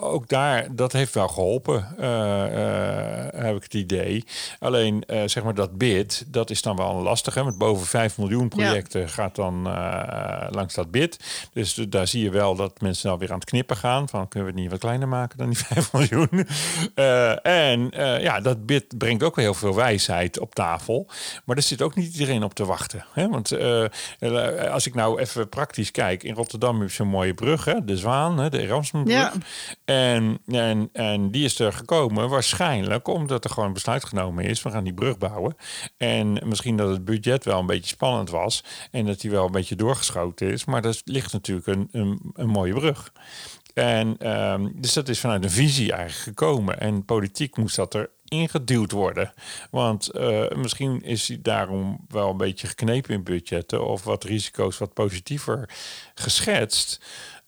[0.00, 1.94] ook daar, dat heeft wel geholpen,
[3.36, 4.24] heb ik het idee.
[4.58, 7.34] Alleen, zeg maar, dat bid, dat is dan wel lastig.
[7.34, 7.44] Hè?
[7.44, 9.06] Met boven 5 miljoen projecten ja.
[9.06, 9.62] gaat dan
[10.50, 11.18] langs dat bid.
[11.52, 14.08] Dus daar zie je wel dat mensen nou weer aan het knippen gaan.
[14.08, 16.46] Van, kunnen we het niet wat kleiner maken dan die 5 miljoen?
[16.94, 21.06] Uh, en uh, ja, dat bid brengt ook wel heel veel wijsheid op tafel.
[21.44, 23.04] Maar daar zit ook niet iedereen op te wachten.
[23.12, 23.28] Hè?
[23.28, 23.84] Want uh,
[24.70, 27.84] als ik nou even praktisch kijk, in Rotterdam heb je zo'n mooie brug, hè?
[27.84, 28.48] de Zwaan, hè?
[28.48, 29.16] de Erasmusbrug.
[29.16, 29.32] Ja.
[29.84, 34.62] En, en, en die is er gekomen waarschijnlijk omdat er gewoon besluit genomen is.
[34.62, 35.56] We gaan die brug bouwen.
[35.96, 38.64] En misschien dat het budget wel een beetje spannend was.
[38.90, 40.64] En dat die wel een beetje doorgeschoten is.
[40.64, 43.12] Maar dat ligt natuurlijk een, een, een mooie brug.
[43.76, 46.80] En ehm, dus dat is vanuit een visie eigenlijk gekomen.
[46.80, 49.32] En politiek moest dat er ingeduwd worden.
[49.70, 54.78] Want uh, misschien is hij daarom wel een beetje geknepen in budgetten of wat risico's
[54.78, 55.68] wat positiever
[56.14, 57.00] geschetst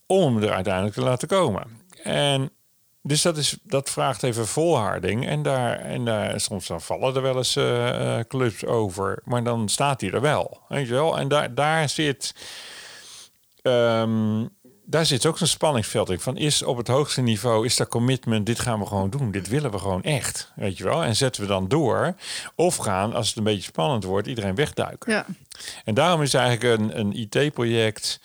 [0.07, 1.67] om er uiteindelijk te laten komen.
[2.03, 2.51] En
[3.03, 5.27] dus dat, is, dat vraagt even volharding.
[5.27, 9.21] En, daar, en daar, soms dan vallen er wel eens uh, clubs over.
[9.25, 10.61] Maar dan staat hij er wel.
[10.69, 11.19] Weet je wel?
[11.19, 12.35] En daar, daar zit.
[13.63, 14.57] Um,
[14.91, 16.21] daar zit ook zo'n spanningsveld in.
[16.21, 19.31] Van is op het hoogste niveau, is dat commitment, dit gaan we gewoon doen.
[19.31, 20.53] Dit willen we gewoon echt.
[20.55, 21.05] Weet je wel?
[21.05, 22.15] En zetten we dan door.
[22.55, 25.13] Of gaan, als het een beetje spannend wordt, iedereen wegduiken.
[25.13, 25.27] Ja.
[25.85, 28.21] En daarom is eigenlijk een, een IT-project,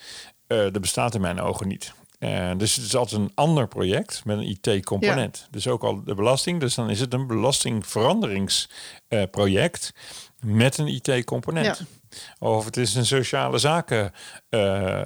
[0.48, 1.92] uh, dat bestaat in mijn ogen niet.
[2.18, 5.38] Uh, dus het is altijd een ander project met een IT-component.
[5.38, 5.46] Ja.
[5.50, 6.60] Dus ook al de belasting.
[6.60, 10.00] Dus dan is het een belastingveranderingsproject uh,
[10.54, 11.78] met een IT-component.
[11.78, 11.84] Ja.
[12.38, 14.12] Of het is een sociale zaken
[14.50, 15.00] uh,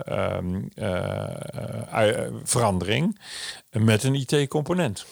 [2.45, 3.21] verandering
[3.71, 5.07] met een IT-component.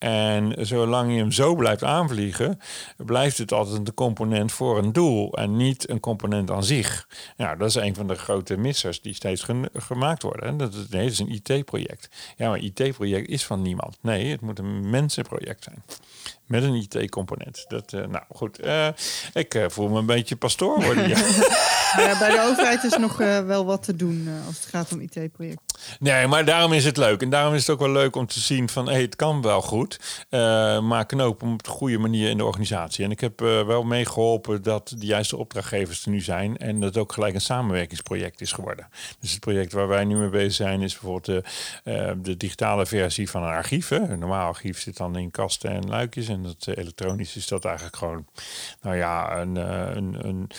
[0.00, 2.58] En zolang je hem zo blijft aanvliegen,
[2.96, 7.08] blijft het altijd een component voor een doel en niet een component aan zich.
[7.36, 10.56] Nou, dat is een van de grote missers die steeds gemaakt worden.
[10.56, 12.34] Dat is, nee, het is een IT-project.
[12.36, 13.98] Ja, maar IT-project is van niemand.
[14.02, 15.84] Nee, het moet een mensenproject zijn.
[16.50, 17.64] Met een IT-component.
[17.68, 18.88] Dat, uh, nou goed, uh,
[19.32, 21.08] ik uh, voel me een beetje pastoor worden.
[21.96, 25.69] ja, bij de overheid is nog wel wat te doen als het gaat om IT-projecten.
[25.98, 27.22] Nee, maar daarom is het leuk.
[27.22, 28.88] En daarom is het ook wel leuk om te zien van...
[28.88, 30.24] Hey, het kan wel goed,
[30.82, 33.04] maar knoop op de goede manier in de organisatie.
[33.04, 36.58] En ik heb wel meegeholpen dat de juiste opdrachtgevers er nu zijn...
[36.58, 38.88] en dat het ook gelijk een samenwerkingsproject is geworden.
[39.20, 40.82] Dus het project waar wij nu mee bezig zijn...
[40.82, 41.44] is bijvoorbeeld
[41.84, 43.90] de, de digitale versie van een archief.
[43.90, 46.28] Een normaal archief zit dan in kasten en luikjes...
[46.28, 48.26] En dat uh, elektronisch is dat eigenlijk gewoon,
[48.82, 50.50] nou ja, een, uh, een, een,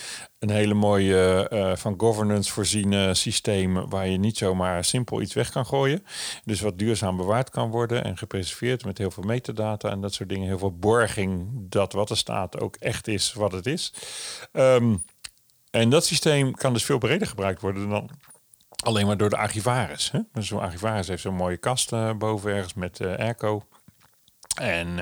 [0.42, 5.50] een, hele mooie uh, van governance voorziene systeem waar je niet zomaar simpel iets weg
[5.50, 6.06] kan gooien.
[6.46, 10.30] Dus wat duurzaam bewaard kan worden en gepreserveerd met heel veel metadata en dat soort
[10.30, 10.48] dingen.
[10.48, 13.94] Heel veel borging dat wat er staat ook echt is wat het is.
[14.54, 15.04] Um,
[15.72, 18.10] en dat systeem kan dus veel breder gebruikt worden dan
[18.84, 20.12] alleen maar door de archivaris.
[20.34, 23.66] Dus zo'n archivaris heeft zo'n mooie kast uh, boven ergens met uh, airco.
[24.56, 25.00] En,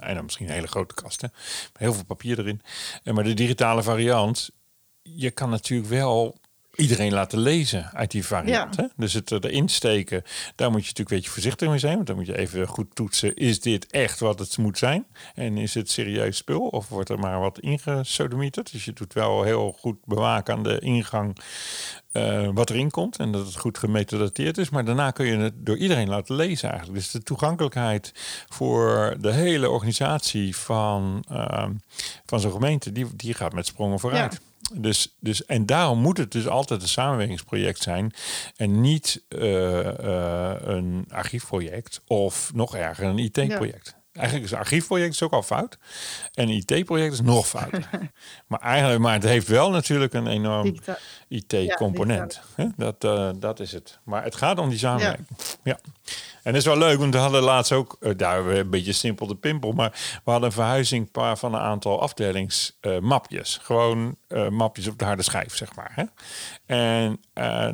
[0.00, 1.32] en dan misschien een hele grote kasten.
[1.72, 2.62] Heel veel papier erin.
[3.02, 4.50] En maar de digitale variant,
[5.16, 6.38] je kan natuurlijk wel
[6.74, 8.76] iedereen laten lezen uit die variant.
[8.76, 8.82] Ja.
[8.82, 8.88] Hè?
[8.96, 10.22] Dus het erin steken,
[10.54, 11.94] daar moet je natuurlijk een beetje voorzichtig mee zijn.
[11.94, 15.06] Want dan moet je even goed toetsen, is dit echt wat het moet zijn?
[15.34, 16.66] En is het serieus spul?
[16.66, 18.72] Of wordt er maar wat ingesodemieterd?
[18.72, 21.36] Dus je doet wel heel goed bewaken aan de ingang
[22.12, 24.70] uh, wat erin komt en dat het goed gemethadateerd is.
[24.70, 26.98] Maar daarna kun je het door iedereen laten lezen eigenlijk.
[26.98, 28.12] Dus de toegankelijkheid
[28.48, 31.66] voor de hele organisatie van, uh,
[32.26, 34.32] van zo'n gemeente, die, die gaat met sprongen vooruit.
[34.32, 34.49] Ja.
[34.74, 38.12] Dus, dus, en daarom moet het dus altijd een samenwerkingsproject zijn
[38.56, 39.40] en niet uh,
[40.60, 43.86] een archiefproject of nog erger een IT-project.
[43.86, 43.98] Ja.
[44.12, 45.78] Eigenlijk is een archiefproject is ook al fout.
[46.34, 47.70] En een IT-project is nog fout.
[48.48, 50.78] maar eigenlijk, maar het heeft wel natuurlijk een enorm
[51.28, 52.40] IT-component.
[52.56, 53.98] Ja, dat, uh, dat is het.
[54.04, 55.28] Maar het gaat om die samenwerking.
[55.38, 55.46] Ja.
[55.62, 55.78] ja.
[56.42, 59.26] En dat is wel leuk, want we hadden laatst ook, uh, daar een beetje simpel
[59.26, 59.90] de pimpel, maar
[60.24, 63.58] we hadden een verhuizing van een aantal afdelingsmapjes.
[63.62, 65.92] Gewoon uh, mapjes op de harde schijf, zeg maar.
[65.94, 66.04] Hè?
[66.66, 67.20] En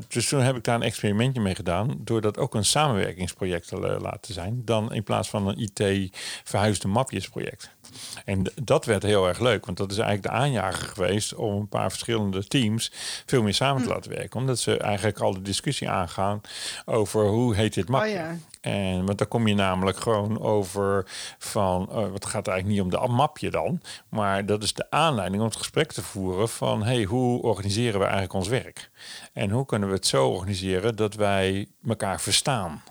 [0.09, 3.96] dus toen heb ik daar een experimentje mee gedaan, door dat ook een samenwerkingsproject te
[4.00, 7.76] laten zijn, dan in plaats van een IT-verhuisde mapjesproject.
[8.25, 11.68] En dat werd heel erg leuk, want dat is eigenlijk de aanjager geweest om een
[11.68, 12.92] paar verschillende teams
[13.27, 14.40] veel meer samen te laten werken.
[14.40, 16.40] Omdat ze eigenlijk al de discussie aangaan
[16.85, 17.90] over hoe heet dit.
[17.90, 18.37] Oh ja.
[18.61, 21.07] En want dan kom je namelijk gewoon over
[21.38, 25.42] van, uh, het gaat eigenlijk niet om de mapje dan, maar dat is de aanleiding
[25.42, 28.90] om het gesprek te voeren van, hey, hoe organiseren we eigenlijk ons werk?
[29.33, 32.83] En hoe kunnen we het zo organiseren dat wij elkaar verstaan?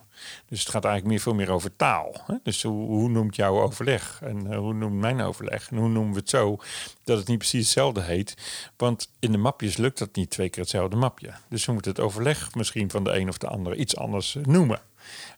[0.50, 2.16] Dus het gaat eigenlijk meer, veel meer over taal.
[2.26, 2.36] Hè?
[2.44, 4.20] Dus hoe, hoe, noemt jouw overleg?
[4.24, 5.70] En uh, hoe noemt mijn overleg?
[5.72, 6.58] En hoe noemen we het zo
[7.04, 8.36] dat het niet precies hetzelfde heet?
[8.78, 11.34] Want in de mapjes lukt dat niet twee keer hetzelfde mapje.
[11.50, 14.82] Dus we moeten het overleg misschien van de een of de ander iets anders noemen.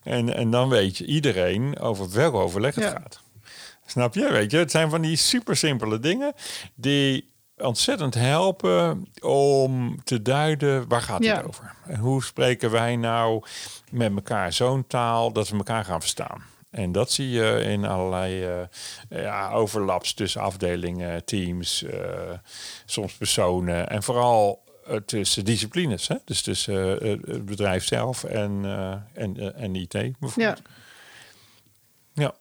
[0.02, 2.90] En, en dan weet je iedereen over welk overleg het ja.
[2.90, 3.20] gaat.
[3.86, 4.32] Snap je?
[4.32, 6.32] Weet je, het zijn van die super simpele dingen
[6.74, 7.28] die
[7.60, 11.36] ontzettend helpen om te duiden waar gaat ja.
[11.36, 11.74] het over.
[11.86, 13.42] En hoe spreken wij nou
[13.90, 16.42] met elkaar zo'n taal dat we elkaar gaan verstaan.
[16.70, 18.66] En dat zie je in allerlei uh,
[19.08, 21.92] ja, overlaps tussen afdelingen, teams, uh,
[22.84, 26.08] soms personen en vooral uh, tussen disciplines.
[26.08, 26.16] Hè?
[26.24, 28.64] Dus tussen het bedrijf zelf en,
[29.14, 30.62] en, en IT bijvoorbeeld.
[32.14, 32.24] Ja.
[32.24, 32.34] ja.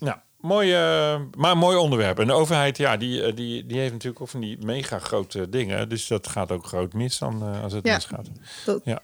[0.00, 2.18] Nou, Mooi, uh, maar mooi onderwerp.
[2.18, 5.88] En de overheid, ja, die, die, die heeft natuurlijk ook van die mega grote dingen.
[5.88, 8.26] Dus dat gaat ook groot mis dan uh, als het ja, misgaat.
[8.64, 9.02] Dat, ja.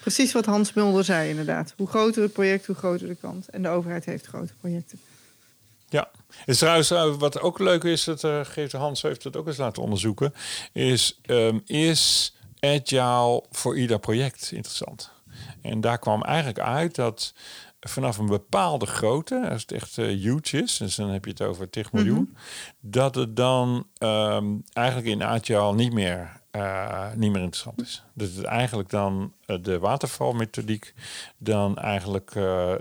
[0.00, 1.74] Precies wat Hans Mulder zei, inderdaad.
[1.76, 3.50] Hoe groter het project, hoe groter de kans.
[3.50, 5.00] En de overheid heeft grote projecten.
[5.88, 6.10] Ja,
[6.46, 9.56] is trouwens uh, wat ook leuk is, dat uh, geeft Hans heeft het ook eens
[9.56, 10.34] laten onderzoeken,
[10.72, 15.10] is um, is agile voor ieder project interessant.
[15.62, 17.34] En daar kwam eigenlijk uit dat
[17.80, 21.42] vanaf een bepaalde grootte, als het echt uh, huge is, dus dan heb je het
[21.42, 22.90] over 10 miljoen, mm -hmm.
[22.90, 28.04] dat het dan um, eigenlijk in agile niet meer uh, niet meer interessant is.
[28.14, 30.94] Dat het eigenlijk dan uh, de watervalmethodiek
[31.38, 32.32] dan eigenlijk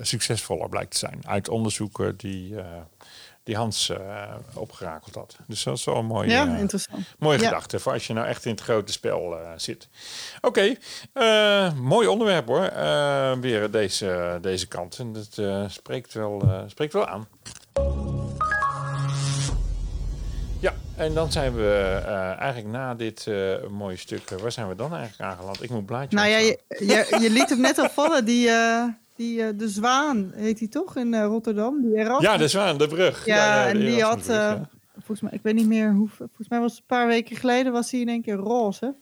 [0.02, 1.20] succesvoller blijkt te zijn.
[1.28, 2.56] Uit onderzoeken die,
[3.50, 3.92] die Hans
[4.54, 5.38] opgerakeld had.
[5.48, 7.06] Dus dat is wel een mooie, ja, interessant.
[7.20, 7.44] mooie ja.
[7.44, 9.88] gedachte voor als je nou echt in het grote spel zit.
[10.42, 10.78] Oké,
[11.14, 12.72] okay, mooi onderwerp hoor.
[13.42, 15.00] weer deze, deze kant.
[15.00, 17.28] En dat spreekt, wel, spreekt wel aan.
[20.60, 24.68] Ja, en dan zijn we uh, eigenlijk na dit uh, mooie stuk, uh, waar zijn
[24.68, 25.64] we dan eigenlijk aangeland?
[25.64, 28.50] Ik moet blaadje Nou ja, je, je, je, liet hem net al vallen, die,
[29.20, 31.82] die de Zwaan, heet hij toch, in Rotterdam?
[31.82, 32.22] Die Erasmus.
[32.22, 33.26] Ja, de Zwaan, de brug.
[33.26, 34.70] Ja, ja, ja en die had, ja.
[34.94, 37.72] volgens mij, ik weet niet meer hoe, volgens mij was het een paar weken geleden,
[37.72, 38.96] was hij in één keer roze.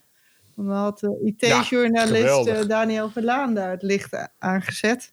[0.56, 5.12] Dan had IT-journalist Daniel Verlaan daar het licht aangezet.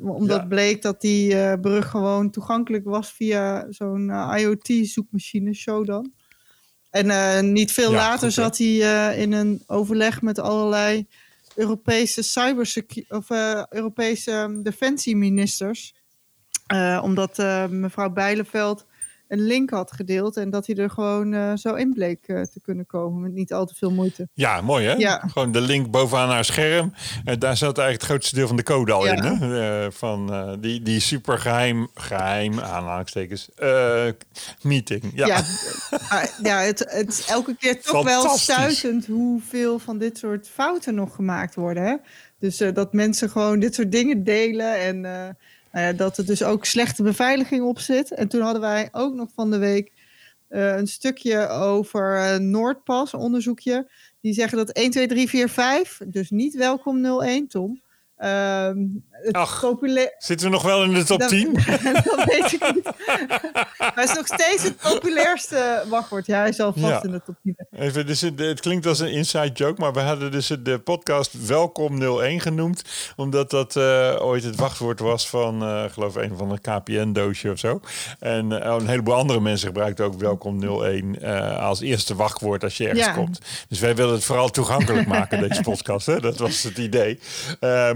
[0.00, 6.12] Omdat bleek dat die brug gewoon toegankelijk was via zo'n IoT-zoekmachine, Shodan.
[6.90, 11.06] En niet veel later goed, zat hij in een overleg met allerlei
[11.56, 13.30] Europese cybersecurity of
[13.70, 15.94] Europese um, defensieministers.
[17.02, 17.38] omdat
[17.70, 18.86] mevrouw Bijleveld
[19.28, 22.60] een link had gedeeld en dat hij er gewoon uh, zo in bleek uh, te
[22.60, 24.28] kunnen komen met niet al te veel moeite.
[24.34, 24.92] Ja, mooi hè?
[24.92, 25.22] Ja.
[25.26, 26.92] Gewoon de link bovenaan haar scherm.
[27.24, 29.12] En daar zat eigenlijk het grootste deel van de code al ja.
[29.12, 29.22] in.
[29.22, 29.92] Hè?
[29.92, 33.48] Van die, die super geheim, geheim aanhalingstekens,
[34.62, 35.02] meeting.
[35.14, 35.44] Ja, ja,
[36.42, 41.14] ja het, het is elke keer toch wel stuitend hoeveel van dit soort fouten nog
[41.14, 41.82] gemaakt worden.
[41.82, 41.96] Hè?
[42.38, 45.36] Dus dat mensen gewoon dit soort dingen delen en
[45.80, 48.10] ja, dat er dus ook slechte beveiliging op zit.
[48.10, 49.92] En toen hadden wij ook nog van de week
[50.48, 53.90] uh, een stukje over uh, Noordpas, onderzoekje.
[54.20, 57.80] Die zeggen dat 1, 2, 3, 4, 5, dus niet welkom 01, Tom.
[59.30, 60.14] Ach, populair...
[60.18, 61.52] zitten we nog wel in de top dat, 10?
[62.04, 62.90] dat weet ik niet.
[63.76, 66.26] hij is nog steeds het populairste wachtwoord.
[66.26, 67.02] Ja, hij is al vast ja.
[67.02, 67.56] in de top 10.
[67.70, 71.46] Even, dus het, het, klinkt als een inside joke, maar we hadden dus de podcast
[71.46, 72.82] Welkom 01 genoemd.
[73.16, 77.50] Omdat dat uh, ooit het wachtwoord was van, uh, geloof ik, een van een KPN-doosje
[77.50, 77.80] of zo.
[78.18, 81.22] En uh, een heleboel andere mensen gebruikten ook Welkom 01
[81.58, 83.12] als eerste wachtwoord als je ergens ja.
[83.12, 83.40] komt.
[83.68, 86.06] Dus wij wilden het vooral toegankelijk maken, deze podcast.
[86.06, 86.20] Hè?
[86.20, 87.18] Dat was het idee.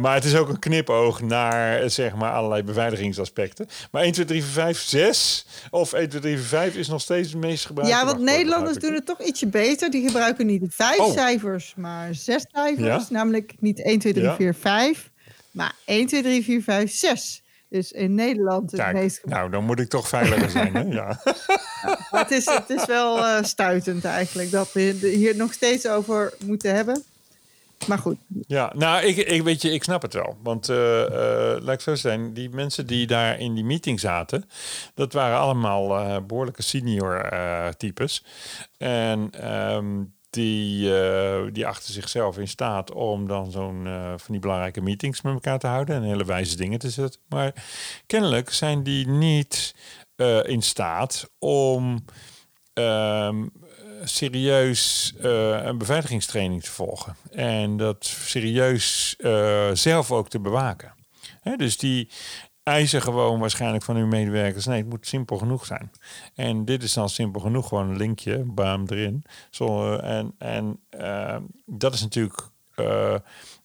[0.00, 3.66] maar het is ook een knipoog naar zeg maar allerlei beveiligingsaspecten.
[3.90, 7.00] Maar 1, 2, 3, 4, 5, 6 of 1, 2, 3, 4, 5 is nog
[7.00, 7.96] steeds het meest gebruikte.
[7.96, 9.90] Ja, want Nederlanders doen het toch ietsje beter.
[9.90, 11.12] Die gebruiken niet vijf oh.
[11.12, 12.86] cijfers, maar zes cijfers.
[12.86, 13.06] Ja?
[13.08, 14.34] Namelijk niet 1, 2, 3, ja.
[14.34, 15.10] 4, 5,
[15.50, 17.42] maar 1, 2, 3, 4, 5, 6.
[17.70, 20.80] Dus in Nederland het Kijk, meest Nou, dan moet ik toch veiliger zijn, hè?
[20.80, 21.20] Ja.
[21.82, 26.34] ja het, is, het is wel uh, stuitend eigenlijk dat we hier nog steeds over
[26.44, 27.04] moeten hebben.
[27.86, 28.18] Maar goed.
[28.46, 30.38] Ja, nou, ik, ik weet je, ik snap het wel.
[30.42, 31.06] Want uh, uh,
[31.60, 34.44] laat ik zo zijn, die mensen die daar in die meeting zaten,
[34.94, 37.30] dat waren allemaal uh, behoorlijke senior
[37.76, 38.24] types.
[38.76, 40.92] En um, die,
[41.52, 43.84] die achten zichzelf in staat om dan zo'n
[44.16, 47.20] van die belangrijke meetings met elkaar te houden en hele wijze dingen te zetten.
[47.28, 47.54] Maar
[48.06, 49.74] kennelijk zijn die niet
[50.42, 52.04] in staat om.
[52.74, 53.52] Um,
[54.04, 57.16] serieus uh, een beveiligingstraining te volgen.
[57.30, 60.94] En dat serieus uh, zelf ook te bewaken.
[61.56, 62.08] Dus die
[62.62, 64.66] eisen gewoon waarschijnlijk van uw medewerkers.
[64.66, 65.90] Nee, het moet simpel genoeg zijn.
[66.34, 67.68] En dit is dan simpel genoeg.
[67.68, 69.24] Gewoon een linkje, baam erin.
[69.50, 71.36] Zo, en en uh,
[71.66, 72.48] dat is natuurlijk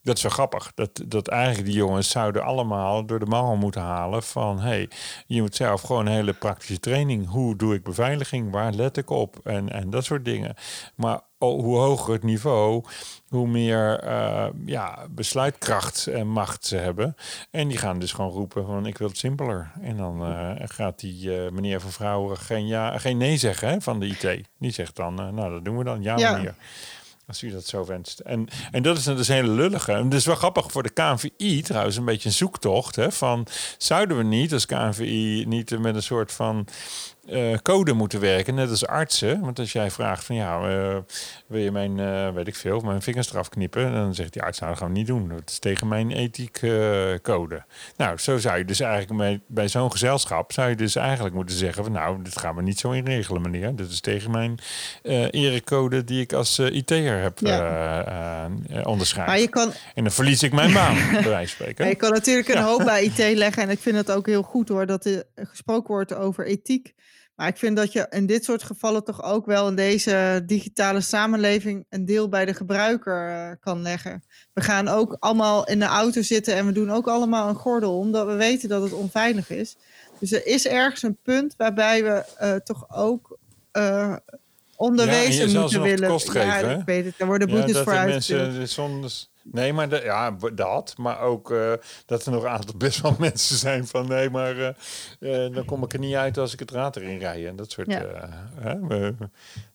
[0.05, 0.71] dat is wel grappig.
[0.75, 4.89] Dat, dat eigenlijk die jongens zouden allemaal door de mangel moeten halen van hey,
[5.27, 7.27] je moet zelf gewoon een hele praktische training.
[7.29, 8.51] Hoe doe ik beveiliging?
[8.51, 9.39] Waar let ik op?
[9.43, 10.55] En, en dat soort dingen.
[10.95, 12.83] Maar hoe hoger het niveau,
[13.29, 17.15] hoe meer uh, ja, besluitkracht en macht ze hebben.
[17.51, 19.71] En die gaan dus gewoon roepen van ik wil het simpeler.
[19.81, 23.81] En dan uh, gaat die uh, meneer of vrouw geen, ja, geen nee zeggen hè,
[23.81, 24.47] van de IT.
[24.59, 26.31] Die zegt dan, nou dat doen we dan, ja, ja.
[26.31, 26.55] meneer.
[27.27, 28.19] Als u dat zo wenst.
[28.19, 29.91] En, en dat is dus een hele lullige.
[29.91, 32.95] En het is wel grappig voor de KNVI trouwens een beetje een zoektocht.
[32.95, 36.67] Hè, van zouden we niet als KNVI niet met een soort van
[37.25, 39.39] eh, code moeten werken, net als artsen.
[39.39, 40.97] Want als jij vraagt van ja, eh,
[41.47, 43.91] wil je mijn, eh, weet ik veel, mijn vingers eraf knippen?
[43.91, 45.29] Dan zegt die arts, nou dat gaan we niet doen.
[45.29, 47.63] Dat is tegen mijn ethiekcode.
[47.97, 51.55] nou, zo zou je dus eigenlijk bij, bij zo'n gezelschap, zou je dus eigenlijk moeten
[51.55, 53.75] zeggen van nou, dit gaan we niet zo inregelen meneer.
[53.75, 54.59] Dit is tegen mijn
[55.29, 58.49] erecode die ik als IT'er heb ja.
[58.83, 59.29] onderschreven.
[59.29, 59.71] Maar je kan...
[59.93, 61.83] En dan verlies ik mijn baan, bij wijze van spreken.
[61.83, 64.43] Ja, je kan natuurlijk een hoop bij IT leggen en ik vind het ook heel
[64.43, 66.93] goed hoor, dat er gesproken wordt over ethiek.
[67.35, 71.01] Maar ik vind dat je in dit soort gevallen toch ook wel in deze digitale
[71.01, 74.23] samenleving een deel bij de gebruiker uh, kan leggen.
[74.53, 77.97] We gaan ook allemaal in de auto zitten en we doen ook allemaal een gordel,
[77.97, 79.75] omdat we weten dat het onveilig is.
[80.19, 83.37] Dus er is ergens een punt waarbij we uh, toch ook
[83.73, 84.15] uh,
[84.75, 86.09] onderwezen ja, moeten willen.
[86.09, 87.13] Kost geven, ja, ik weet het.
[87.17, 88.25] Daar worden boetes ja, voor uit.
[89.51, 90.93] Nee, maar de, ja, dat.
[90.97, 91.73] Maar ook uh,
[92.05, 94.69] dat er nog een aantal best wel mensen zijn van nee, maar uh,
[95.19, 97.47] uh, dan kom ik er niet uit als ik het water in rij.
[97.47, 97.91] En dat soort.
[97.91, 98.29] Ja,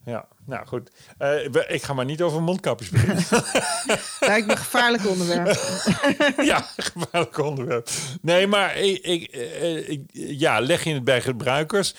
[0.05, 0.27] ja.
[0.45, 0.91] nou goed.
[1.69, 3.25] ik ga maar niet over mondkapjes beginnen.
[4.21, 5.47] Lijkt me een gevaarlijk onderwerp.
[6.43, 7.89] ja, gevaarlijk onderwerp.
[8.23, 9.33] Nee, maar ik, ik,
[9.87, 11.95] ik, ja, leg je het bij gebruikers.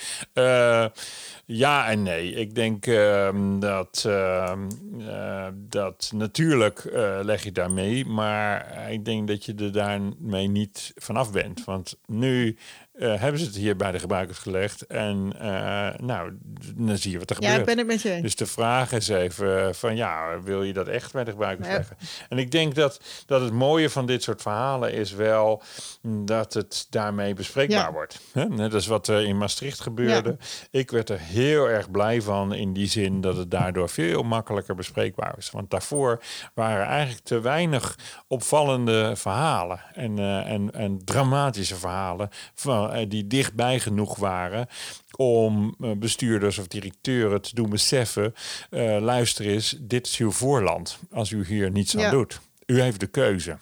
[1.46, 2.34] Ja en nee.
[2.34, 3.30] Ik denk uh,
[3.60, 4.54] dat, uh,
[5.00, 10.92] uh, dat natuurlijk uh, leg je daarmee, maar ik denk dat je er daarmee niet
[10.96, 11.64] vanaf bent.
[11.64, 12.58] Want nu
[12.96, 14.86] uh, hebben ze het hier bij de gebruikers gelegd.
[14.86, 16.38] En uh, nou,
[16.76, 17.66] dan zie je wat er ja, gebeurt.
[17.66, 21.14] ben ik met je Dus de vraag is even van ja, wil je dat echt
[21.14, 21.74] bij de gebruikers ja.
[21.74, 21.98] leggen?
[22.30, 25.64] En ik denk dat, dat het mooie van dit soort verhalen is wel
[26.02, 27.92] dat het daarmee bespreekbaar ja.
[27.92, 28.20] wordt.
[28.50, 30.38] Net als wat er in Maastricht gebeurde.
[30.72, 34.76] Ik werd er heel erg blij van in die zin dat het daardoor veel makkelijker
[34.76, 35.52] bespreekbaar is.
[35.52, 36.22] Want daarvoor
[36.54, 43.27] waren eigenlijk te weinig opvallende verhalen en, uh, en, en dramatische verhalen van eh, die
[43.27, 44.67] dichtbij genoeg waren
[45.15, 48.34] om eh, bestuurders of directeuren te doen beseffen:
[48.69, 50.99] uh, luister eens, dit is uw voorland.
[51.11, 53.57] Als u hier niets aan doet, u heeft de keuze.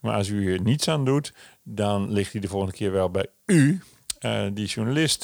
[0.00, 3.26] Maar als u hier niets aan doet, dan ligt hij de volgende keer wel bij
[3.46, 3.80] u.
[4.20, 5.20] Uh, die journalist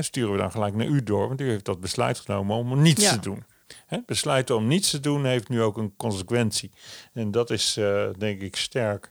[0.00, 3.02] sturen we dan gelijk naar u door, want u heeft dat besluit genomen om niets
[3.02, 3.12] ja.
[3.12, 3.44] te doen.
[3.86, 6.70] Hè, besluiten om niets te doen heeft nu ook een consequentie.
[7.12, 7.78] En dat is,
[8.18, 9.10] denk ik, sterk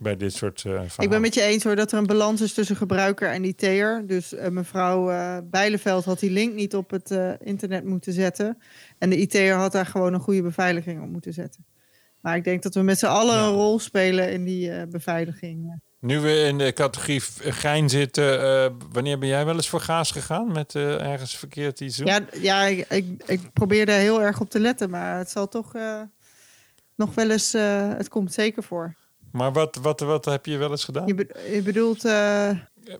[0.00, 2.52] bij dit soort uh, Ik ben met je eens hoor dat er een balans is
[2.52, 4.06] tussen gebruiker en IT'er.
[4.06, 8.58] Dus uh, mevrouw uh, Bijleveld had die link niet op het internet moeten zetten.
[8.98, 11.64] En de IT'er had daar gewoon een goede beveiliging op moeten zetten.
[12.20, 13.46] Maar ik denk dat we met z'n allen ja.
[13.46, 15.80] een rol spelen in die beveiliging.
[15.98, 18.38] Nu we in de categorie gein zitten,
[18.92, 22.06] wanneer ben jij wel eens voor gaas gegaan met ergens verkeerd iets doen?
[22.06, 25.48] Ja, ja ik, ik, ik probeer daar heel erg op te letten, maar het zal
[25.48, 25.72] toch
[26.96, 27.52] nog wel eens,
[27.96, 28.94] het komt zeker voor.
[29.32, 31.06] Maar wat, wat, wat heb je wel eens gedaan?
[31.06, 32.04] Je, be je bedoelt...
[32.04, 32.50] Uh...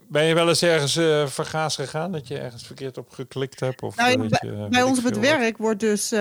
[0.07, 3.81] Ben je wel eens ergens uh, vergaas gegaan dat je ergens verkeerd op geklikt hebt?
[3.81, 6.13] Of nou, bij, je, bij ons op het werk wordt dus...
[6.13, 6.19] Uh,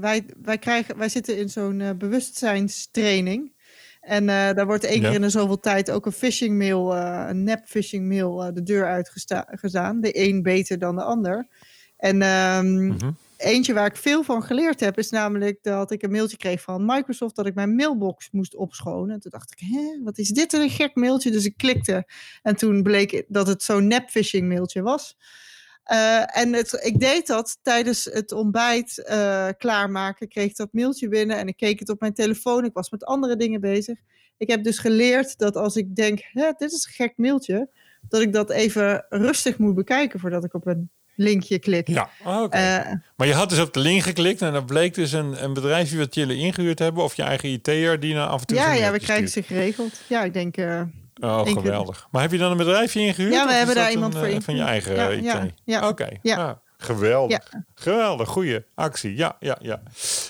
[0.00, 3.54] wij, wij, krijgen, wij zitten in zo'n bewustzijnstraining.
[4.00, 5.06] En daar wordt één ja.
[5.06, 8.86] keer in de zoveel tijd ook een phishing mail, een nep phishing mail, de deur
[8.86, 10.00] uitgedaan.
[10.00, 11.48] De een beter dan de ander.
[11.96, 13.16] En um, mm -hmm.
[13.36, 16.84] Eentje waar ik veel van geleerd heb, is namelijk dat ik een mailtje kreeg van
[16.84, 19.14] Microsoft dat ik mijn mailbox moest opschonen.
[19.14, 21.30] En toen dacht ik, hè, wat is dit een gek mailtje?
[21.30, 22.06] Dus ik klikte
[22.42, 25.16] en toen bleek dat het zo'n nep phishing mailtje was.
[25.92, 30.28] Uh, en het, ik deed dat tijdens het ontbijt uh, klaarmaken.
[30.28, 32.64] Kreeg dat mailtje binnen en ik keek het op mijn telefoon.
[32.64, 33.98] Ik was met andere dingen bezig.
[34.36, 37.68] Ik heb dus geleerd dat als ik denk, hè, dit is een gek mailtje,
[38.08, 41.88] dat ik dat even rustig moet bekijken voordat ik op een linkje klikt.
[41.88, 42.78] Ja, oh, okay.
[42.78, 45.54] uh, maar je had dus op de link geklikt en dat bleek dus een, een
[45.54, 48.56] bedrijfje wat jullie ingehuurd hebben of je eigen IT'er die nou af en toe.
[48.56, 50.00] Ja, ja, we krijgen ze geregeld.
[50.06, 50.56] Ja, ik denk.
[50.56, 50.82] Uh,
[51.20, 52.08] oh, geweldig.
[52.10, 53.32] Maar heb je dan een bedrijfje ingehuurd?
[53.32, 54.44] Ja, we hebben daar iemand een, voor ingehuurd.
[54.44, 55.24] Van je eigen ja, IT?
[55.24, 55.78] Ja, ja.
[55.78, 55.88] Oké.
[55.88, 56.18] Okay.
[56.22, 56.36] Ja.
[56.36, 57.48] Ah, geweldig.
[57.52, 57.64] Ja.
[57.74, 59.16] Geweldig, goede actie.
[59.16, 59.82] Ja, ja, ja.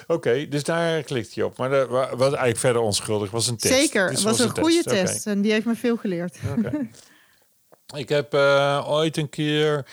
[0.03, 1.57] Oké, okay, dus daar klikt je op.
[1.57, 3.30] Maar dat was eigenlijk verder onschuldig.
[3.30, 3.74] was een test.
[3.74, 5.12] Zeker, het was, was, een, goede test.
[5.12, 5.26] test.
[5.26, 6.37] En die heeft me veel geleerd.
[6.59, 6.91] Okay.
[8.03, 9.87] ik heb uh, ooit een keer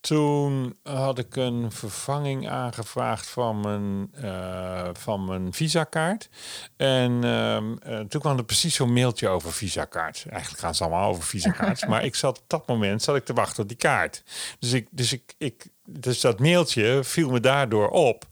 [0.00, 6.28] toen had ik een vervanging aangevraagd van mijn, uh, van mijn visakaart.
[6.76, 10.24] En uh, toen kwam er precies zo'n mailtje over visakaart.
[10.28, 11.86] Eigenlijk gaan ze allemaal over visakaart.
[11.88, 14.22] maar ik zat op dat moment zat ik te wachten op die kaart.
[14.58, 18.26] Dus, ik, dus, ik, ik, dus dat mailtje viel me daardoor op.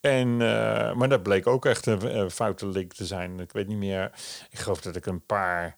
[0.00, 3.40] En, uh, maar dat bleek ook echt een, een foute link te zijn.
[3.40, 4.10] Ik weet niet meer.
[4.50, 5.76] Ik geloof dat ik een paar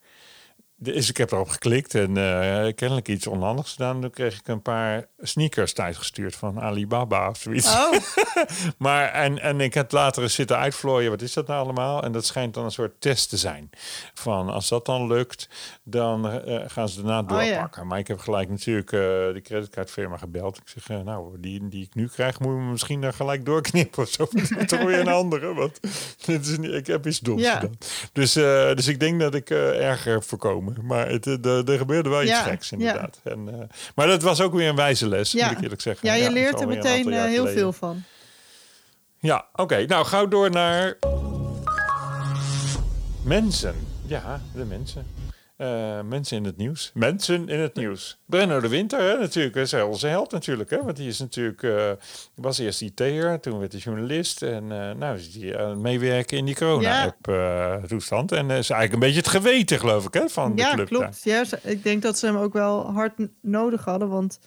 [0.78, 4.00] dus ik heb erop geklikt en uh, kennelijk iets onhandigs gedaan.
[4.00, 7.74] Toen kreeg ik een paar sneakers thuisgestuurd van Alibaba of zoiets.
[7.74, 7.92] Oh.
[8.78, 11.10] maar en, en ik heb later eens zitten uitvlooien.
[11.10, 12.02] Wat is dat nou allemaal?
[12.02, 13.70] En dat schijnt dan een soort test te zijn.
[14.14, 15.48] Van als dat dan lukt,
[15.82, 17.82] dan uh, gaan ze daarna doorpakken.
[17.82, 20.56] Oh, Maar ik heb gelijk natuurlijk uh, de creditcardfirma gebeld.
[20.56, 24.08] Ik zeg, nou, die, die ik nu krijg, moet je misschien daar gelijk doorknippen of
[24.08, 24.26] zo.
[24.66, 25.54] Toch weer een andere.
[25.54, 25.80] Want
[26.32, 27.78] dit is niet, ik heb iets doms gedaan.
[28.12, 28.32] Dus,
[28.74, 30.76] dus ik denk dat ik erger voorkomen.
[30.82, 33.20] Maar het, er, er gebeurde wel iets geks, inderdaad.
[33.24, 33.54] En, uh,
[33.94, 36.08] maar dat was ook weer een wijze les, moet ik eerlijk zeggen.
[36.08, 38.02] Ja, je leert er meteen heel veel van.
[39.18, 39.86] Ja, oké.
[39.86, 40.96] Nou, gauw door naar
[43.22, 43.74] mensen.
[44.06, 45.06] Ja, de mensen.
[45.58, 46.90] Uh, mensen in het nieuws.
[46.94, 48.18] Mensen in het nieuws.
[48.26, 49.54] Brenno de Winter, hè, natuurlijk.
[49.54, 50.70] Dat is onze held natuurlijk.
[50.70, 51.90] Hè, want die is natuurlijk, uh,
[52.34, 54.42] was eerst IT'er, toen werd hij journalist.
[54.42, 58.32] En uh, nou is hij aan het meewerken in die corona-toestand.
[58.32, 60.86] en is eigenlijk een beetje het geweten, geloof ik, hè, van de ja, club.
[60.86, 61.20] Klopt.
[61.24, 64.08] Ja, ik denk dat ze hem ook wel hard nodig hadden.
[64.08, 64.38] Want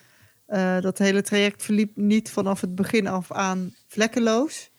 [0.82, 4.70] dat hele traject verliep niet vanaf het begin af aan vlekkeloos.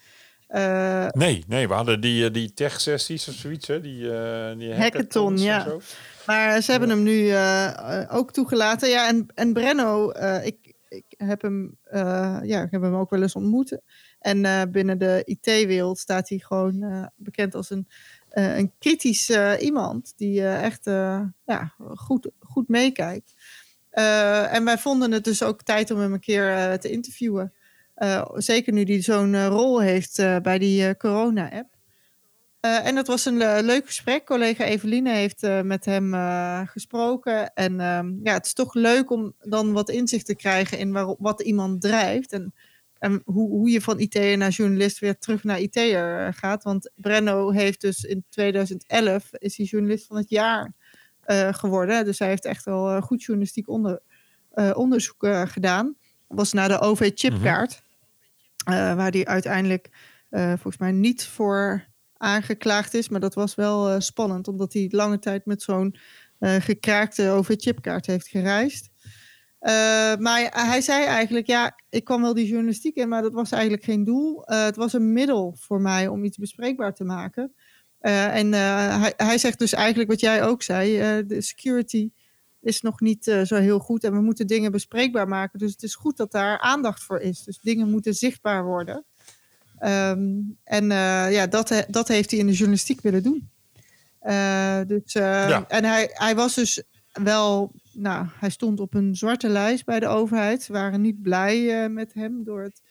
[1.12, 3.81] nee, nee, we hadden die, die tech-sessies of zoiets, hè?
[3.81, 4.11] Die,
[4.57, 5.66] die hackathon, ja.
[6.26, 8.88] Maar ze hebben hem nu uh, ook toegelaten.
[8.88, 13.10] Ja, en, en Brenno, uh, ik, ik, heb hem, uh, ja, ik heb hem ook
[13.10, 13.78] wel eens ontmoet.
[14.18, 17.88] En binnen de IT-wereld staat hij gewoon bekend als een,
[18.30, 20.12] een kritisch iemand.
[20.16, 20.84] Die echt
[21.44, 23.34] ja, goed, goed meekijkt.
[23.90, 27.52] en wij vonden het dus ook tijd om hem een keer te interviewen.
[28.34, 31.69] zeker nu hij zo'n rol heeft bij die corona-app.
[32.66, 34.24] Uh, en dat was een uh, leuk gesprek.
[34.24, 36.14] Collega Eveline heeft uh, met hem
[36.66, 37.54] gesproken.
[37.54, 41.14] En ehm, ja, het is toch leuk om dan wat inzicht te krijgen in waar,
[41.18, 42.32] wat iemand drijft.
[42.32, 42.54] En,
[42.98, 46.62] en hoe, hoe je van IT'er naar journalist weer terug naar IT'er gaat.
[46.62, 50.72] Want Brenno heeft dus in 2011 is hij journalist van het jaar
[51.50, 52.04] geworden.
[52.04, 54.02] Dus hij heeft echt wel goed journalistiek onder,
[54.74, 55.96] onderzoek gedaan.
[56.26, 57.82] Was naar de OV-chipkaart.
[58.64, 58.96] Mhm.
[58.96, 59.88] waar hij uiteindelijk
[60.30, 61.89] volgens mij niet voor
[62.20, 63.08] aangeklaagd is.
[63.08, 65.96] Maar dat was wel uh, spannend, omdat hij lange tijd met zo'n
[66.40, 68.88] uh, gekraakte OV-chipkaart heeft gereisd.
[69.60, 69.70] Uh,
[70.16, 73.84] maar hij zei eigenlijk, ja, ik kwam wel die journalistiek in, maar dat was eigenlijk
[73.84, 74.42] geen doel.
[74.44, 77.54] het was een middel voor mij om iets bespreekbaar te maken.
[78.00, 80.96] en hij, hij, zegt dus eigenlijk wat jij ook zei,
[81.26, 82.10] de security
[82.60, 85.58] is nog niet zo heel goed en we moeten dingen bespreekbaar maken.
[85.58, 87.44] Dus het is goed dat daar aandacht voor is.
[87.44, 89.04] Dus dingen moeten zichtbaar worden.
[89.85, 93.51] Um, en uh, ja, dat, dat heeft hij in de journalistiek willen doen.
[94.22, 95.68] Uh, dus, ja.
[95.68, 100.07] En hij, hij was dus wel, nou, hij stond op een zwarte lijst bij de
[100.07, 100.62] overheid.
[100.62, 102.83] Ze waren niet blij met hem door het,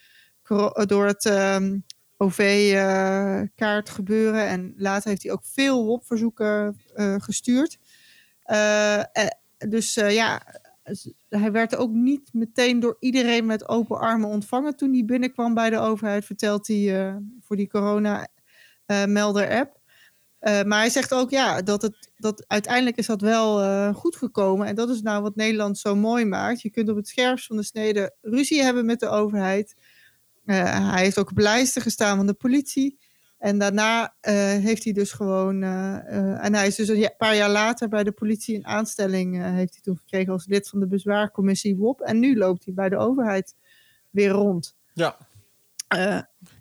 [0.88, 1.84] door het um,
[2.18, 4.48] OV-kaart gebeuren.
[4.48, 6.80] En later heeft hij ook veel WOP-verzoeken
[7.18, 7.78] gestuurd.
[9.58, 10.42] dus ja,
[11.30, 15.70] hij werd ook niet meteen door iedereen met open armen ontvangen toen hij binnenkwam bij
[15.70, 19.78] de overheid, vertelt hij uh, voor die corona-melder-app.
[20.42, 24.68] Uh, maar hij zegt ook ja, dat, het, dat uiteindelijk is dat wel goed gekomen.
[24.68, 26.62] En dat is nou wat Nederland zo mooi maakt.
[26.62, 29.76] Je kunt op het scherpst van de snede ruzie hebben met de overheid.
[30.46, 33.00] hij heeft ook op lijsten gestaan van de politie.
[33.40, 35.62] En daarna uh, heeft hij dus gewoon.
[35.62, 39.44] Uh, uh, en hij is dus een paar jaar later bij de politie een aanstelling
[39.44, 42.02] heeft hij toen gekregen als lid van de bezwaarcommissie WOP.
[42.02, 43.56] En nu loopt hij bij de overheid
[44.10, 44.76] weer rond.
[44.94, 45.18] Ja.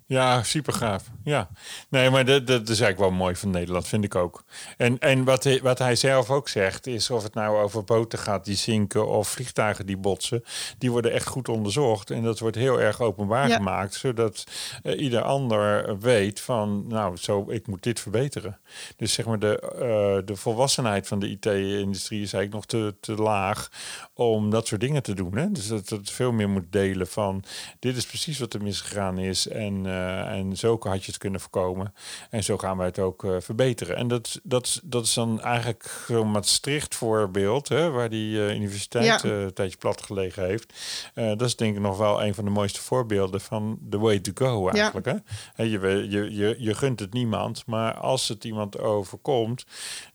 [0.09, 1.03] Ja, super gaaf.
[1.23, 1.49] Ja,
[1.89, 4.43] nee, maar dat, dat is eigenlijk wel mooi van Nederland, vind ik ook.
[4.77, 8.19] En, en wat, hij, wat hij zelf ook zegt, is of het nou over boten
[8.19, 10.43] gaat die zinken of vliegtuigen die botsen,
[10.77, 12.11] die worden echt goed onderzocht.
[12.11, 14.43] En dat wordt heel erg openbaar gemaakt, zodat
[14.83, 18.59] uh, ieder ander weet van, nou, zo, ik moet dit verbeteren.
[18.95, 23.21] Dus zeg maar, de, uh, de volwassenheid van de IT-industrie is eigenlijk nog te, te
[23.21, 23.71] laag
[24.13, 25.37] om dat soort dingen te doen.
[25.37, 25.51] Hè?
[25.51, 27.43] Dus dat het veel meer moet delen van,
[27.79, 29.68] dit is precies wat er misgegaan is en...
[29.73, 31.93] Uh, uh, en zo had je het kunnen voorkomen.
[32.29, 33.95] En zo gaan wij het ook uh, verbeteren.
[33.95, 39.21] En dat, dat, dat is dan eigenlijk zo'n Maastricht voorbeeld, hè, waar die uh, universiteit
[39.21, 39.29] ja.
[39.29, 40.73] een tijdje plat gelegen heeft.
[41.13, 44.31] dat is denk ik nog wel een van de mooiste voorbeelden van the way to
[44.35, 45.05] go eigenlijk.
[45.05, 45.23] Ja.
[45.55, 45.63] Hè?
[45.63, 49.65] Je, je, je, je gunt het niemand, maar als het iemand overkomt,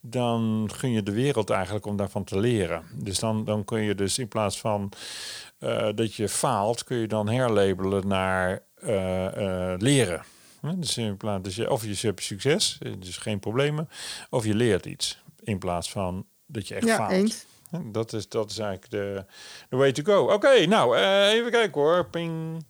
[0.00, 2.82] dan gun je de wereld eigenlijk om daarvan te leren.
[2.94, 4.92] Dus dan, dan kun je dus in plaats van
[5.64, 10.22] uh, dat je faalt, kun je dan herlabelen naar uh, uh, leren.
[10.76, 13.88] Dus in plaats, dus je, of je hebt succes, dus geen problemen,
[14.30, 17.12] of je leert iets in plaats van dat je echt ja, faalt.
[17.12, 17.46] Eens.
[17.84, 19.24] Dat is, dat is eigenlijk de,
[19.76, 20.22] way to go.
[20.22, 20.96] Oké, okay, nou,
[21.28, 22.06] even kijken hoor.
[22.08, 22.64] Ping.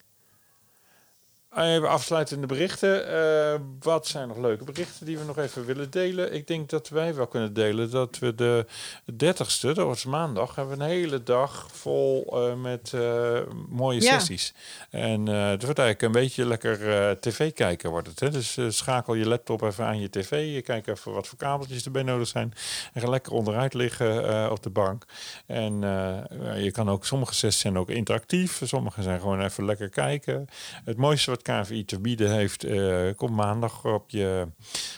[1.57, 3.09] Even afsluitende berichten.
[3.09, 6.33] Eh, wat zijn nog leuke berichten die we nog even willen delen?
[6.35, 8.67] Ik denk dat wij wel kunnen delen dat we de
[9.13, 13.39] 30ste, dat was maandag, hebben we een hele dag vol uh, met uh,
[13.69, 14.19] mooie Ja.
[14.19, 14.55] sessies.
[14.91, 18.21] En eh het wordt eigenlijk een beetje lekker eh, tv kijken wordt het.
[18.21, 18.31] Hè?
[18.31, 20.55] Dus eh, schakel je laptop even aan je tv.
[20.55, 22.53] Je kijkt even wat voor kabeltjes erbij nodig zijn.
[22.93, 25.05] En ga lekker onderuit liggen eh, op de bank.
[25.47, 28.61] En eh, je kan ook, sommige sessies zijn ook interactief.
[28.65, 30.47] Sommige zijn gewoon even lekker kijken.
[30.85, 34.49] Het mooiste wat KVI te bieden heeft, eh, komt maandag op je,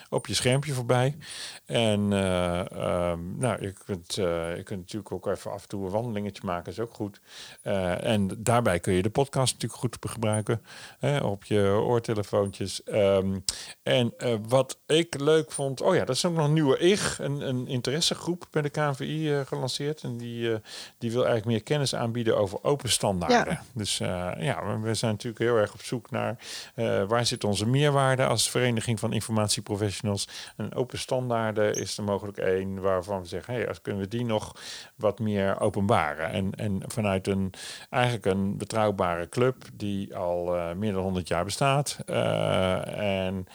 [0.09, 1.17] op je schermpje voorbij.
[1.65, 5.85] En eh, ehm, nou, je kunt, eh, je kunt natuurlijk ook even af en toe
[5.85, 7.21] een wandelingetje maken, is ook goed.
[7.63, 10.63] En daarbij kun je de podcast natuurlijk goed gebruiken
[10.99, 12.83] hè, op je oortelefoontjes.
[12.83, 13.39] Ehm,
[13.83, 14.15] en
[14.49, 17.67] wat ik leuk vond, oh ja, dat is ook nog een nieuwe IG, een, een
[17.67, 20.03] interessegroep bij de KVI gelanceerd.
[20.03, 20.61] En die,
[20.99, 23.53] die wil eigenlijk meer kennis aanbieden over open standaarden.
[23.53, 23.63] Ja.
[23.75, 23.99] Dus
[24.39, 26.36] ja, we zijn natuurlijk heel erg op zoek naar
[26.75, 30.29] eh, waar zit onze meerwaarde als Vereniging van Informatieprofessionals.
[30.57, 34.25] En open standaarden is er mogelijk één waarvan we zeggen, hey, als kunnen we die
[34.25, 34.57] nog
[34.97, 36.31] wat meer openbaren.
[36.31, 37.53] En, en vanuit een
[37.91, 41.99] eigenlijk een betrouwbare club die al eh, meer dan 100 jaar bestaat.
[42.07, 43.47] eh, en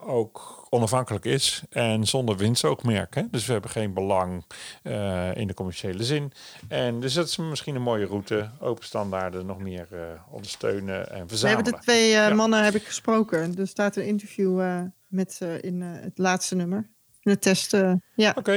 [0.00, 3.14] ook onafhankelijk is en zonder winstoogmerk.
[3.14, 3.22] Hè?
[3.30, 4.44] Dus we hebben geen belang
[4.82, 6.32] eh, in de commerciële zin.
[6.68, 8.50] En dus dat is misschien een mooie route.
[8.60, 10.00] Open standaarden nog meer eh,
[10.30, 11.62] ondersteunen en We verzamelen.
[11.62, 12.34] hebben de twee eh, Ja.
[12.34, 13.58] mannen heb ik gesproken.
[13.58, 16.90] Er staat een interview met ze in het laatste nummer.
[17.22, 17.70] In de test.
[18.14, 18.32] ja.
[18.36, 18.52] Oké.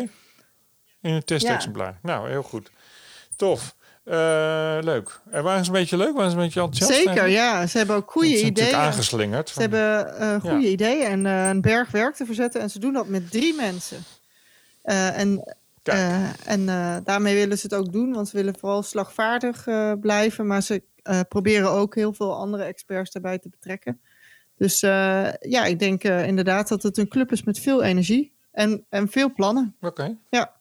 [1.02, 2.00] In een testexemplaar.
[2.02, 2.72] Nou, heel goed.
[3.36, 3.75] Tof.
[4.06, 5.20] Eh, leuk.
[5.30, 6.14] En waren ze een beetje leuk?
[6.14, 6.94] Waren ze een beetje enthousiast?
[6.94, 7.38] Zeker, eigenlijk?
[7.38, 7.68] ja.
[7.68, 8.76] Ze hebben ook goede natuurlijk ideeën.
[8.76, 9.50] aangeslingerd.
[9.50, 12.62] Ze hebben eh, goede ideeën en eh, een berg werk te verzetten.
[12.62, 13.98] En ze doen dat met drie mensen.
[14.84, 15.56] En
[16.46, 16.66] en
[17.04, 19.68] daarmee willen ze het ook doen, want ze willen vooral slagvaardig
[20.00, 20.48] blijven.
[20.48, 20.84] Maar ze
[21.30, 24.02] proberen ook heel veel andere experts daarbij te betrekken.
[24.58, 24.80] Dus
[25.40, 29.34] ja, ik denk inderdaad dat het een club is met veel energie en, en veel
[29.34, 29.76] plannen.
[29.82, 30.18] Oké.
[30.30, 30.54] Ja.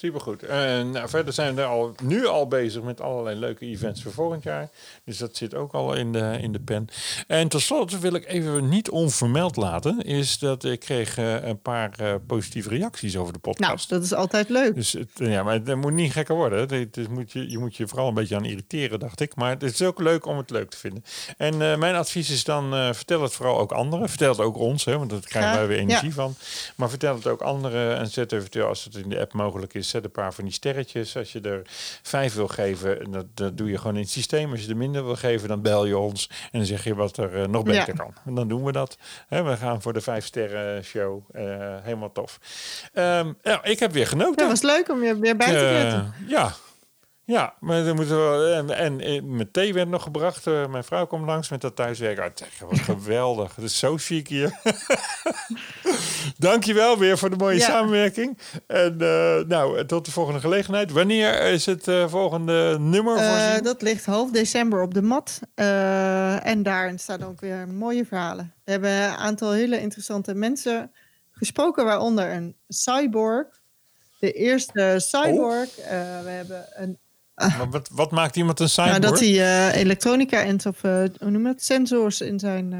[0.00, 0.42] Nou, supergoed.
[0.42, 4.42] En nou, verder zijn we al, nu al bezig met allerlei leuke events voor volgend
[4.42, 4.68] jaar.
[5.04, 6.88] Dus dat zit ook al in de, in de pen.
[7.26, 10.00] En tot slot wil ik even niet onvermeld laten...
[10.00, 13.88] is dat ik kreeg eh, een paar eh, positieve reacties over de Nou, podcast.
[13.88, 14.74] dat is altijd leuk.
[14.74, 16.58] Dus het, ja, maar het moet niet gekker worden.
[16.58, 19.34] Het, het is- moet je, je moet je vooral een beetje aan irriteren, dacht ik.
[19.36, 21.04] Maar het is ook leuk om het leuk te vinden.
[21.36, 24.08] En eh, mijn advies is dan, eh, vertel het vooral ook anderen.
[24.08, 26.14] Vertel het ook ons, hè, want daar krijgen wij weer energie ja.
[26.14, 26.34] van.
[26.76, 29.87] Maar vertel het ook anderen en zet eventueel, als het in de app mogelijk is,
[29.88, 31.16] zet een paar van die sterretjes.
[31.16, 31.62] Als je er
[32.02, 34.50] vijf wil geven, en dat, dat doe je gewoon in het systeem.
[34.50, 37.16] Als je er minder wil geven, dan bel je ons en dan zeg je wat
[37.16, 37.78] er eh, nog Ja.
[37.78, 38.12] beter kan.
[38.26, 38.98] En dan doen we dat.
[39.28, 41.22] We gaan voor de vijf sterren show.
[41.32, 41.42] Eh,
[41.82, 42.38] helemaal tof.
[43.42, 44.44] Ja, ik heb weer genoten.
[44.44, 46.14] Ja, het was leuk om je weer bij te Eh, zetten.
[46.26, 46.52] ja.
[47.28, 50.46] Ja, maar dan moeten we, en, en, mijn thee werd nog gebracht.
[50.46, 52.16] Eh, mijn vrouw komt langs met dat thuiswerk.
[52.16, 53.54] dat was geweldig.
[53.54, 54.60] Het is zo chic hier.
[56.38, 57.64] Dankjewel weer voor de mooie Ja.
[57.64, 58.38] samenwerking.
[58.66, 60.92] En eh, nou, tot de volgende gelegenheid.
[60.92, 63.62] Wanneer is het eh, volgende nummer voorzien?
[63.62, 65.40] dat ligt half december op de mat.
[66.42, 68.54] En daarin staan ook weer mooie verhalen.
[68.64, 70.92] We hebben een aantal hele interessante mensen
[71.30, 73.46] gesproken, waaronder een cyborg.
[74.18, 75.78] De eerste cyborg.
[75.78, 76.98] Eh, we hebben een.
[77.38, 78.88] Maar wat, wat maakt iemand een cyborg?
[78.88, 81.62] Nou, dat hij eh, elektronica en of eh, hoe noem je dat?
[81.62, 82.72] Sensors in zijn.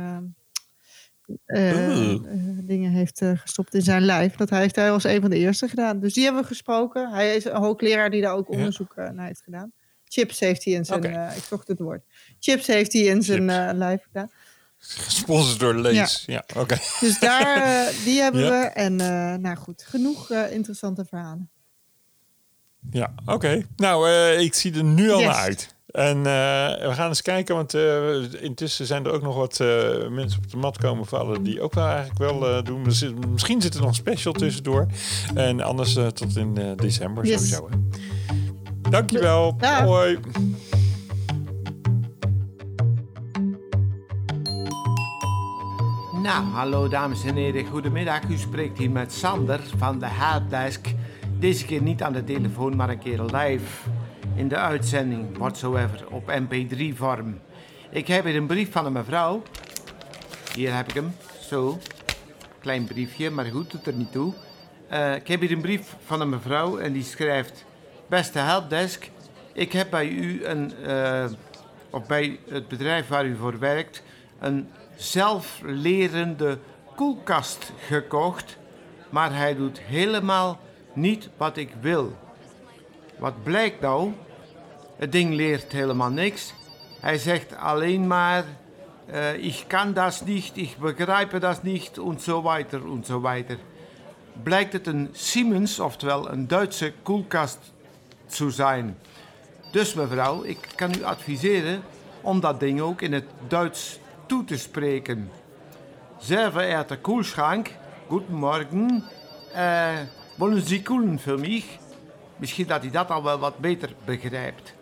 [1.47, 2.15] eh,
[2.63, 4.35] dingen heeft gestopt in zijn lijf.
[4.37, 6.01] Dat hij heeft hij was een van de eerste gedaan.
[6.01, 7.11] Dus die hebben we gesproken.
[7.13, 9.73] Hij is een hoogleraar die daar ook onderzoek naar heeft gedaan.
[10.05, 11.05] Chips heeft hij in zijn.
[11.37, 12.03] Ik zocht het woord.
[12.41, 13.45] Chips heeft hij in zijn
[13.79, 14.31] lijf gedaan.
[14.79, 16.23] Gesponsord door Lees.
[16.27, 16.77] Ja, oké.
[17.01, 18.51] Dus daar, die hebben Ja.
[18.51, 18.67] we.
[18.67, 18.97] En
[19.41, 21.51] nou goed, genoeg interessante verhalen.
[22.91, 23.63] Ja, oké.
[23.77, 25.27] Nou, eh, ik zie er nu al Yes.
[25.27, 25.77] naar uit.
[25.89, 29.69] En eh, we gaan eens kijken, want eh, intussen zijn er ook nog wat eh,
[30.11, 32.83] mensen op de mat komen vallen die ook wel eigenlijk wel eh, doen.
[33.33, 34.87] Misschien zit er nog een special tussendoor.
[35.35, 37.35] En anders eh, tot in eh, december Yes.
[37.49, 37.69] sowieso.
[37.71, 37.77] Hè.
[38.91, 39.57] Dankjewel.
[39.85, 40.19] Hoi.
[46.23, 48.23] Nou, hallo dames en heren, goedemiddag.
[48.29, 50.95] U spreekt hier met Sander van de Helpdesk.
[51.39, 53.89] Deze keer niet aan de telefoon, maar een keer live
[54.35, 57.39] in de uitzending, whatsoever, op mp3-vorm.
[57.91, 59.43] Ik heb hier een brief van een mevrouw.
[60.55, 61.79] Hier heb ik hem, zo.
[62.61, 64.33] Klein briefje, maar goed, doet er niet toe.
[64.89, 67.65] Eh, ik heb hier een brief van een mevrouw en die schrijft...
[68.07, 69.11] Beste Helpdesk,
[69.53, 70.75] ik heb bij u een...
[70.77, 71.25] eh,
[71.91, 74.03] of bij het bedrijf waar u voor werkt...
[74.39, 76.59] een zelflerende
[76.95, 78.59] koelkast gekocht...
[79.11, 80.59] maar hij doet helemaal
[80.99, 82.17] niet wat ik wil.
[83.19, 84.13] Wat blijkt nou?
[84.97, 86.55] Het ding leert helemaal niks.
[87.01, 88.45] Hij zegt alleen maar,
[89.11, 93.59] uh, ik kan dat niet, ik begrijp dat niet, en zo weiter, en zo weiter.
[94.43, 97.59] Blijkt het een Siemens, oftewel een Duitse koelkast
[98.27, 98.99] te zijn.
[99.73, 101.83] Dus mevrouw, ik kan u adviseren
[102.21, 105.31] om dat ding ook in het Duits toe te spreken.
[106.19, 107.71] Sehr verehrter Koelschrank,
[108.07, 109.05] goedemorgen.
[109.57, 109.99] Uh,
[110.39, 111.65] wollen Sie koelen voor mij?
[112.37, 114.75] Misschien dat hij dat al wel wat beter begrijpt.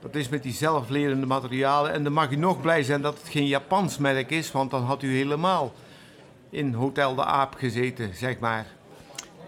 [0.00, 1.92] Dat is met die zelflerende materialen.
[1.92, 4.82] En dan mag u nog blij zijn dat het geen Japans merk is, want dan
[4.82, 5.72] had u helemaal
[6.50, 8.66] in Hotel de Aap gezeten, zeg maar.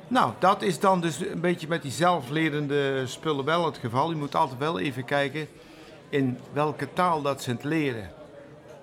[0.09, 4.13] Nou, dat is dan dus een beetje met die zelflerende spullen wel het geval.
[4.13, 5.49] U moet altijd wel even kijken
[6.09, 8.11] in welke taal dat ze het leren.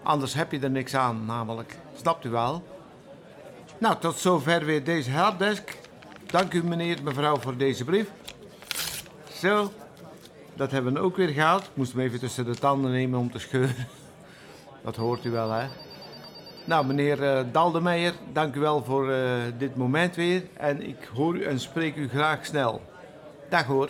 [0.03, 1.77] Anders heb je er niks aan, namelijk.
[1.95, 2.63] Snapt u wel?
[3.77, 5.77] Nou, tot zover weer deze helpdesk.
[6.33, 8.11] Dank u meneer, mevrouw, voor deze brief.
[9.33, 9.71] Zo,
[10.55, 11.63] dat hebben we ook weer gehaald.
[11.63, 13.87] Ik moest hem even tussen de tanden nemen om te scheuren.
[14.83, 15.67] Dat hoort u wel, hè?
[16.65, 20.43] Nou, meneer uh, dank u wel voor uh, dit moment weer.
[20.53, 22.81] En ik hoor u en spreek u graag snel.
[23.49, 23.89] Dag hoor.